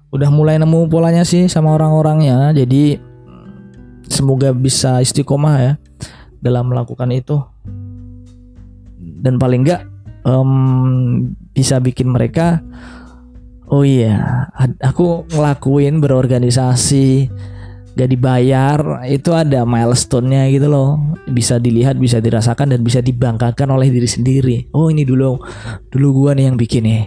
udah 0.10 0.30
mulai 0.34 0.58
nemu 0.58 0.89
polanya 0.89 1.21
sih 1.21 1.45
sama 1.45 1.78
orang-orangnya. 1.78 2.54
Jadi 2.58 2.98
semoga 4.10 4.50
bisa 4.54 5.02
istiqomah 5.02 5.56
ya 5.62 5.74
dalam 6.41 6.74
melakukan 6.74 7.13
itu. 7.13 7.38
Dan 8.98 9.38
paling 9.41 9.65
enggak 9.65 9.86
um, 10.26 11.34
bisa 11.54 11.82
bikin 11.82 12.13
mereka 12.13 12.62
oh 13.71 13.84
iya 13.86 14.49
aku 14.82 15.30
ngelakuin 15.32 16.01
berorganisasi 16.01 17.30
gak 17.95 18.12
dibayar 18.12 19.08
itu 19.08 19.32
ada 19.32 19.63
milestone-nya 19.63 20.51
gitu 20.51 20.67
loh 20.67 20.99
bisa 21.32 21.58
dilihat 21.58 21.95
bisa 21.95 22.19
dirasakan 22.19 22.75
dan 22.75 22.84
bisa 22.84 22.99
dibanggakan 22.99 23.71
oleh 23.71 23.88
diri 23.88 24.10
sendiri 24.10 24.58
oh 24.75 24.91
ini 24.91 25.08
dulu 25.08 25.39
dulu 25.89 26.08
gua 26.12 26.32
nih 26.36 26.51
yang 26.51 26.60
bikin 26.60 26.84
nih 26.84 27.04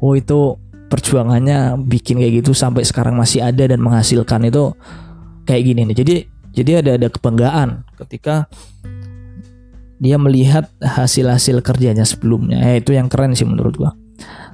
oh 0.00 0.16
itu 0.16 0.56
perjuangannya 0.92 1.80
bikin 1.88 2.20
kayak 2.20 2.44
gitu 2.44 2.52
sampai 2.52 2.84
sekarang 2.84 3.16
masih 3.16 3.40
ada 3.40 3.64
dan 3.64 3.80
menghasilkan 3.80 4.44
itu 4.44 4.76
kayak 5.48 5.62
gini 5.64 5.88
nih. 5.88 5.96
Jadi 5.96 6.16
jadi 6.52 6.70
ada 6.84 6.90
ada 7.00 7.08
kebanggaan 7.08 7.88
ketika 7.96 8.44
dia 9.96 10.20
melihat 10.20 10.68
hasil-hasil 10.84 11.64
kerjanya 11.64 12.04
sebelumnya. 12.04 12.60
Eh, 12.68 12.84
itu 12.84 12.92
yang 12.92 13.08
keren 13.08 13.32
sih 13.32 13.48
menurut 13.48 13.72
gua. 13.80 13.96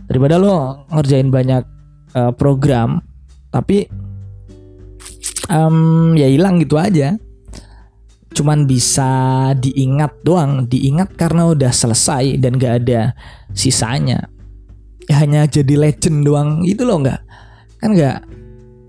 Daripada 0.09 0.41
lo 0.41 0.89
ngerjain 0.89 1.29
banyak 1.29 1.63
uh, 2.17 2.33
program 2.33 3.05
tapi 3.53 3.89
um, 5.53 6.17
ya 6.17 6.29
hilang 6.29 6.61
gitu 6.65 6.81
aja. 6.81 7.17
Cuman 8.33 8.69
bisa 8.69 9.11
diingat 9.57 10.23
doang, 10.23 10.69
diingat 10.69 11.17
karena 11.19 11.49
udah 11.49 11.73
selesai 11.73 12.39
dan 12.39 12.61
gak 12.61 12.85
ada 12.85 13.17
sisanya. 13.57 14.29
Hanya 15.09 15.49
jadi 15.49 15.75
legend 15.75 16.29
doang 16.29 16.63
itu 16.69 16.85
loh 16.85 17.01
nggak? 17.01 17.21
Kan 17.81 17.97
nggak 17.97 18.19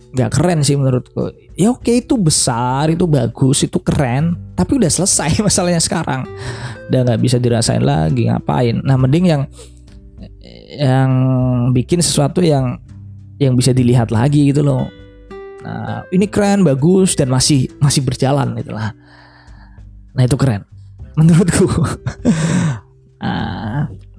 nggak 0.10 0.29
keren 0.36 0.60
sih 0.62 0.75
menurutku. 0.75 1.32
Ya 1.55 1.71
oke 1.71 1.88
itu 1.88 2.19
besar 2.19 2.91
itu 2.91 3.08
bagus 3.08 3.63
itu 3.63 3.79
keren 3.79 4.36
tapi 4.60 4.75
udah 4.75 4.91
selesai 4.91 5.39
masalahnya 5.47 5.79
sekarang. 5.79 6.27
Udah 6.91 6.99
nggak 7.08 7.19
bisa 7.23 7.39
dirasain 7.39 7.82
lagi 7.82 8.27
ngapain? 8.27 8.84
Nah 8.84 8.99
mending 8.99 9.25
yang 9.32 9.47
yang 10.69 11.12
bikin 11.73 12.01
sesuatu 12.03 12.45
yang 12.45 12.77
yang 13.41 13.58
bisa 13.58 13.73
dilihat 13.73 14.13
lagi 14.13 14.53
gitu 14.53 14.62
loh 14.62 14.86
nah 15.65 16.05
ini 16.13 16.29
keren 16.29 16.62
bagus 16.62 17.17
dan 17.17 17.27
masih 17.27 17.67
masih 17.82 18.05
berjalan 18.05 18.53
itulah 18.55 18.93
nah 20.13 20.23
itu 20.23 20.38
keren 20.38 20.63
menurutku 21.17 21.65
nah, 23.19 23.89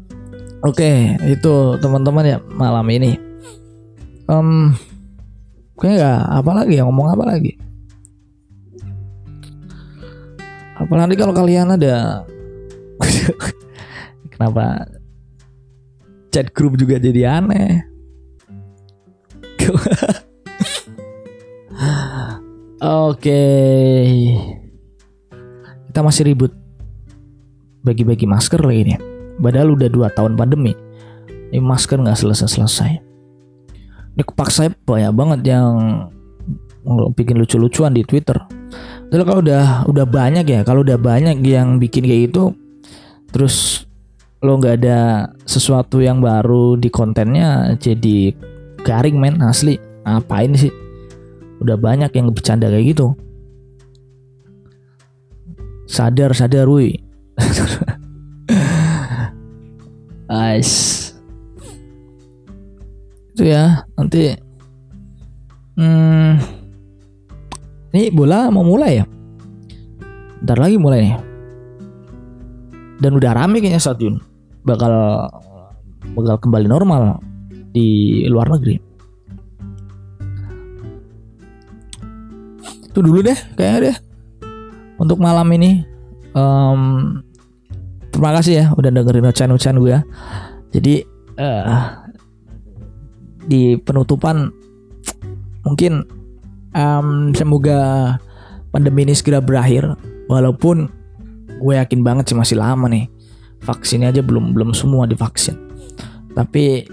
Oke, 0.60 1.16
itu 1.24 1.54
teman-teman 1.80 2.36
ya 2.36 2.38
malam 2.52 2.84
ini. 2.92 3.16
Um, 4.28 4.76
kayaknya 5.80 5.96
nggak 5.96 6.20
apa 6.36 6.50
lagi 6.52 6.72
ya 6.76 6.84
ngomong 6.84 7.08
apa 7.16 7.24
lagi. 7.24 7.56
Apalagi 10.76 11.16
kalau 11.16 11.32
kalian 11.32 11.80
ada 11.80 12.28
kenapa 14.36 14.84
chat 16.30 16.54
grup 16.54 16.78
juga 16.78 16.96
jadi 17.02 17.42
aneh. 17.42 17.82
Oke. 22.80 23.42
Kita 25.90 26.00
masih 26.00 26.30
ribut 26.30 26.54
bagi-bagi 27.82 28.24
masker 28.24 28.62
lagi 28.62 28.94
nih. 28.94 28.98
Padahal 29.42 29.74
udah 29.74 29.88
dua 29.90 30.08
tahun 30.14 30.38
pandemi. 30.38 30.72
Ini 31.50 31.58
masker 31.58 31.98
nggak 31.98 32.18
selesai-selesai. 32.18 32.92
Ini 34.14 34.22
kepaksa 34.22 34.70
banyak 34.86 35.12
banget 35.12 35.40
yang 35.50 36.06
bikin 37.18 37.36
lucu-lucuan 37.36 37.92
di 37.92 38.06
Twitter. 38.06 38.38
Jadi 39.10 39.22
kalau 39.26 39.42
udah 39.42 39.84
udah 39.90 40.06
banyak 40.06 40.46
ya, 40.46 40.60
kalau 40.62 40.86
udah 40.86 40.94
banyak 40.94 41.42
yang 41.42 41.82
bikin 41.82 42.06
kayak 42.06 42.30
gitu, 42.30 42.54
terus 43.34 43.84
lo 44.40 44.56
nggak 44.56 44.80
ada 44.80 45.28
sesuatu 45.44 46.00
yang 46.00 46.24
baru 46.24 46.80
di 46.80 46.88
kontennya, 46.88 47.76
jadi 47.76 48.32
garing 48.80 49.20
men 49.20 49.36
asli. 49.44 49.76
Ngapain 50.00 50.56
sih? 50.56 50.72
Udah 51.60 51.76
banyak 51.76 52.08
yang 52.16 52.32
bercanda 52.32 52.72
kayak 52.72 52.96
gitu. 52.96 53.12
Sadar 55.84 56.32
sadar 56.32 56.64
woi. 56.64 56.96
Guys. 60.24 60.72
Itu 63.36 63.48
ya, 63.48 63.88
nanti 63.96 64.36
hmm, 65.80 66.32
ini 67.96 68.12
bola 68.12 68.52
mau 68.52 68.60
mulai 68.60 69.00
ya? 69.00 69.04
Ntar 70.44 70.60
lagi 70.60 70.76
mulai 70.76 71.08
nih. 71.08 71.16
Dan 73.00 73.16
udah 73.16 73.32
rame 73.32 73.64
kayaknya 73.64 73.80
stadion. 73.80 74.20
Bakal 74.70 74.94
bakal 76.14 76.36
kembali 76.38 76.66
normal. 76.70 77.18
di 77.70 78.26
luar 78.26 78.50
negeri. 78.50 78.74
Itu 82.90 82.98
dulu 82.98 83.22
deh 83.22 83.38
kayaknya 83.54 83.78
deh 83.86 83.96
untuk 84.98 85.22
malam 85.22 85.46
ini. 85.54 85.86
Um, 86.34 87.22
terima 88.10 88.34
kasih 88.34 88.54
ya 88.58 88.66
udah 88.74 88.90
dengerin 88.90 89.30
ocehan-ocehan 89.30 89.78
gue. 89.78 89.96
Jadi 90.74 90.94
uh, 91.38 92.02
di 93.46 93.78
penutupan 93.78 94.50
mungkin 95.62 96.02
um, 96.74 97.30
semoga 97.30 98.18
pandemi 98.74 99.06
ini 99.06 99.14
segera 99.14 99.38
berakhir 99.38 99.94
walaupun 100.26 100.90
gue 101.62 101.74
yakin 101.78 102.02
banget 102.02 102.30
sih 102.30 102.38
masih 102.38 102.58
lama 102.58 102.86
nih 102.86 103.06
vaksinnya 103.64 104.12
aja 104.12 104.22
belum 104.24 104.52
belum 104.56 104.72
semua 104.76 105.04
divaksin. 105.08 105.56
Tapi 106.34 106.86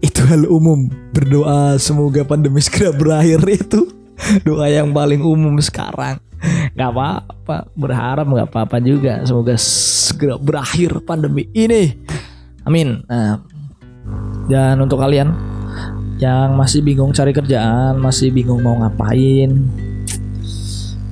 itu 0.00 0.20
hal 0.26 0.48
umum. 0.48 0.88
Berdoa 1.12 1.76
semoga 1.76 2.24
pandemi 2.24 2.60
segera 2.62 2.94
berakhir 2.94 3.40
itu. 3.46 3.90
Doa 4.46 4.68
yang 4.68 4.92
paling 4.92 5.20
umum 5.20 5.56
sekarang. 5.60 6.20
Nggak 6.76 6.90
apa-apa. 6.92 7.56
Berharap 7.76 8.26
nggak 8.26 8.48
apa-apa 8.52 8.76
juga. 8.80 9.20
Semoga 9.24 9.54
segera 9.60 10.40
berakhir 10.40 11.00
pandemi 11.04 11.48
ini. 11.52 11.92
Amin. 12.64 13.04
Nah 13.08 13.40
dan 14.50 14.82
untuk 14.82 14.98
kalian 14.98 15.30
yang 16.20 16.58
masih 16.58 16.84
bingung 16.84 17.14
cari 17.14 17.32
kerjaan 17.32 17.96
masih 17.96 18.28
bingung 18.34 18.60
mau 18.60 18.76
ngapain 18.76 19.64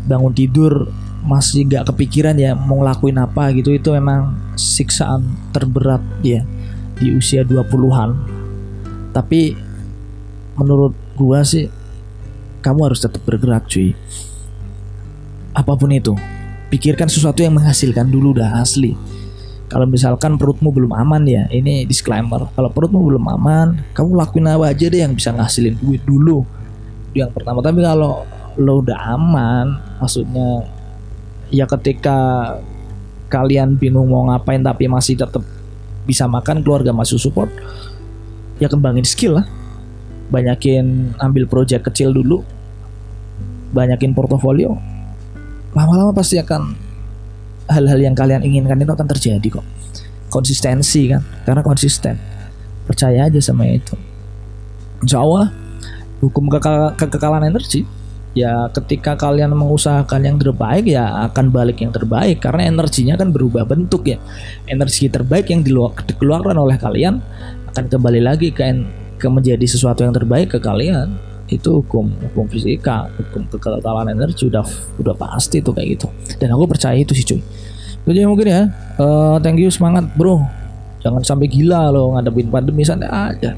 bangun 0.04 0.32
tidur 0.34 0.90
masih 1.28 1.68
gak 1.68 1.92
kepikiran 1.92 2.32
ya 2.40 2.56
mau 2.56 2.80
ngelakuin 2.80 3.20
apa 3.20 3.52
gitu 3.52 3.76
itu 3.76 3.92
memang 3.92 4.32
siksaan 4.56 5.28
terberat 5.52 6.00
ya 6.24 6.40
di 6.96 7.12
usia 7.12 7.44
20-an. 7.44 8.16
Tapi 9.12 9.52
menurut 10.56 10.96
gua 11.14 11.44
sih 11.44 11.68
kamu 12.64 12.88
harus 12.88 13.04
tetap 13.04 13.20
bergerak 13.28 13.68
cuy. 13.68 13.92
Apa 15.52 15.76
pun 15.76 15.92
itu, 15.92 16.16
pikirkan 16.72 17.12
sesuatu 17.12 17.44
yang 17.44 17.60
menghasilkan 17.60 18.08
dulu 18.08 18.32
dah 18.32 18.64
asli. 18.64 18.96
Kalau 19.68 19.84
misalkan 19.84 20.40
perutmu 20.40 20.72
belum 20.72 20.96
aman 20.96 21.28
ya, 21.28 21.44
ini 21.52 21.84
disclaimer. 21.84 22.48
Kalau 22.56 22.72
perutmu 22.72 23.04
belum 23.04 23.24
aman, 23.28 23.92
kamu 23.92 24.16
lakuin 24.16 24.48
apa 24.48 24.72
aja 24.72 24.88
deh 24.88 25.04
yang 25.04 25.12
bisa 25.12 25.28
ngasilin 25.36 25.76
duit 25.76 26.00
dulu. 26.08 26.40
Yang 27.12 27.36
pertama, 27.36 27.60
tapi 27.60 27.84
kalau 27.84 28.24
lo 28.56 28.80
udah 28.80 28.96
aman, 29.12 29.76
maksudnya 30.00 30.77
ya 31.48 31.64
ketika 31.64 32.16
kalian 33.28 33.76
bingung 33.76 34.08
mau 34.08 34.24
ngapain 34.28 34.60
tapi 34.64 34.88
masih 34.88 35.16
tetap 35.16 35.44
bisa 36.08 36.24
makan 36.24 36.64
keluarga 36.64 36.92
masih 36.96 37.20
support 37.20 37.52
ya 38.58 38.66
kembangin 38.66 39.04
skill 39.04 39.40
lah. 39.40 39.46
Banyakin 40.28 41.16
ambil 41.16 41.48
project 41.48 41.88
kecil 41.88 42.12
dulu 42.12 42.44
banyakin 43.72 44.16
portofolio 44.16 44.76
lama-lama 45.76 46.12
pasti 46.16 46.40
akan 46.40 46.72
hal-hal 47.68 48.00
yang 48.00 48.16
kalian 48.16 48.40
inginkan 48.40 48.80
itu 48.80 48.92
akan 48.92 49.08
terjadi 49.08 49.48
kok. 49.60 49.66
Konsistensi 50.28 51.08
kan? 51.08 51.24
Karena 51.44 51.60
konsisten. 51.64 52.16
Percaya 52.88 53.28
aja 53.28 53.40
sama 53.40 53.68
itu. 53.68 53.96
Insya 55.04 55.20
Allah 55.20 55.52
hukum 56.18 56.48
kekal 56.50 56.96
kekekalan 56.96 57.46
energi 57.46 57.86
ya 58.36 58.68
ketika 58.72 59.16
kalian 59.16 59.54
mengusahakan 59.56 60.20
yang 60.24 60.36
terbaik 60.36 60.84
ya 60.84 61.28
akan 61.30 61.48
balik 61.48 61.80
yang 61.80 61.92
terbaik. 61.94 62.42
Karena 62.42 62.68
energinya 62.68 63.14
kan 63.16 63.32
berubah 63.32 63.64
bentuk 63.64 64.08
ya. 64.08 64.18
Energi 64.68 65.08
terbaik 65.08 65.48
yang 65.48 65.64
dikeluarkan 65.64 66.56
oleh 66.58 66.76
kalian 66.76 67.20
akan 67.72 67.84
kembali 67.88 68.20
lagi 68.20 68.52
ke 68.52 68.64
ke 69.18 69.26
menjadi 69.26 69.66
sesuatu 69.66 70.04
yang 70.04 70.14
terbaik 70.14 70.52
ke 70.54 70.58
kalian. 70.60 71.16
Itu 71.48 71.80
hukum 71.80 72.12
hukum 72.28 72.44
fisika 72.52 73.08
hukum 73.08 73.48
kekekalan 73.48 74.12
energi 74.12 74.52
udah 74.52 74.64
udah 75.00 75.14
pasti 75.16 75.64
tuh 75.64 75.72
kayak 75.72 75.96
gitu. 75.96 76.06
Dan 76.36 76.52
aku 76.52 76.68
percaya 76.68 76.96
itu 76.98 77.16
sih 77.16 77.24
cuy. 77.24 77.40
Jadi 78.08 78.24
mungkin 78.24 78.46
ya. 78.48 78.62
Uh, 79.00 79.36
thank 79.40 79.56
you 79.56 79.72
semangat 79.72 80.04
bro. 80.14 80.44
Jangan 80.98 81.22
sampai 81.24 81.46
gila 81.48 81.94
loh 81.94 82.18
ngadepin 82.18 82.52
pandemi 82.52 82.84
santai 82.84 83.08
aja. 83.08 83.56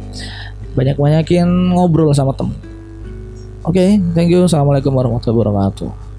Banyak 0.70 0.94
banyakin 0.94 1.74
ngobrol 1.74 2.14
sama 2.14 2.30
temen 2.36 2.69
Oke, 3.60 3.76
okay, 3.76 3.90
thank 4.16 4.32
you. 4.32 4.48
Assalamualaikum 4.48 4.88
warahmatullahi 4.88 5.36
wabarakatuh. 5.36 6.09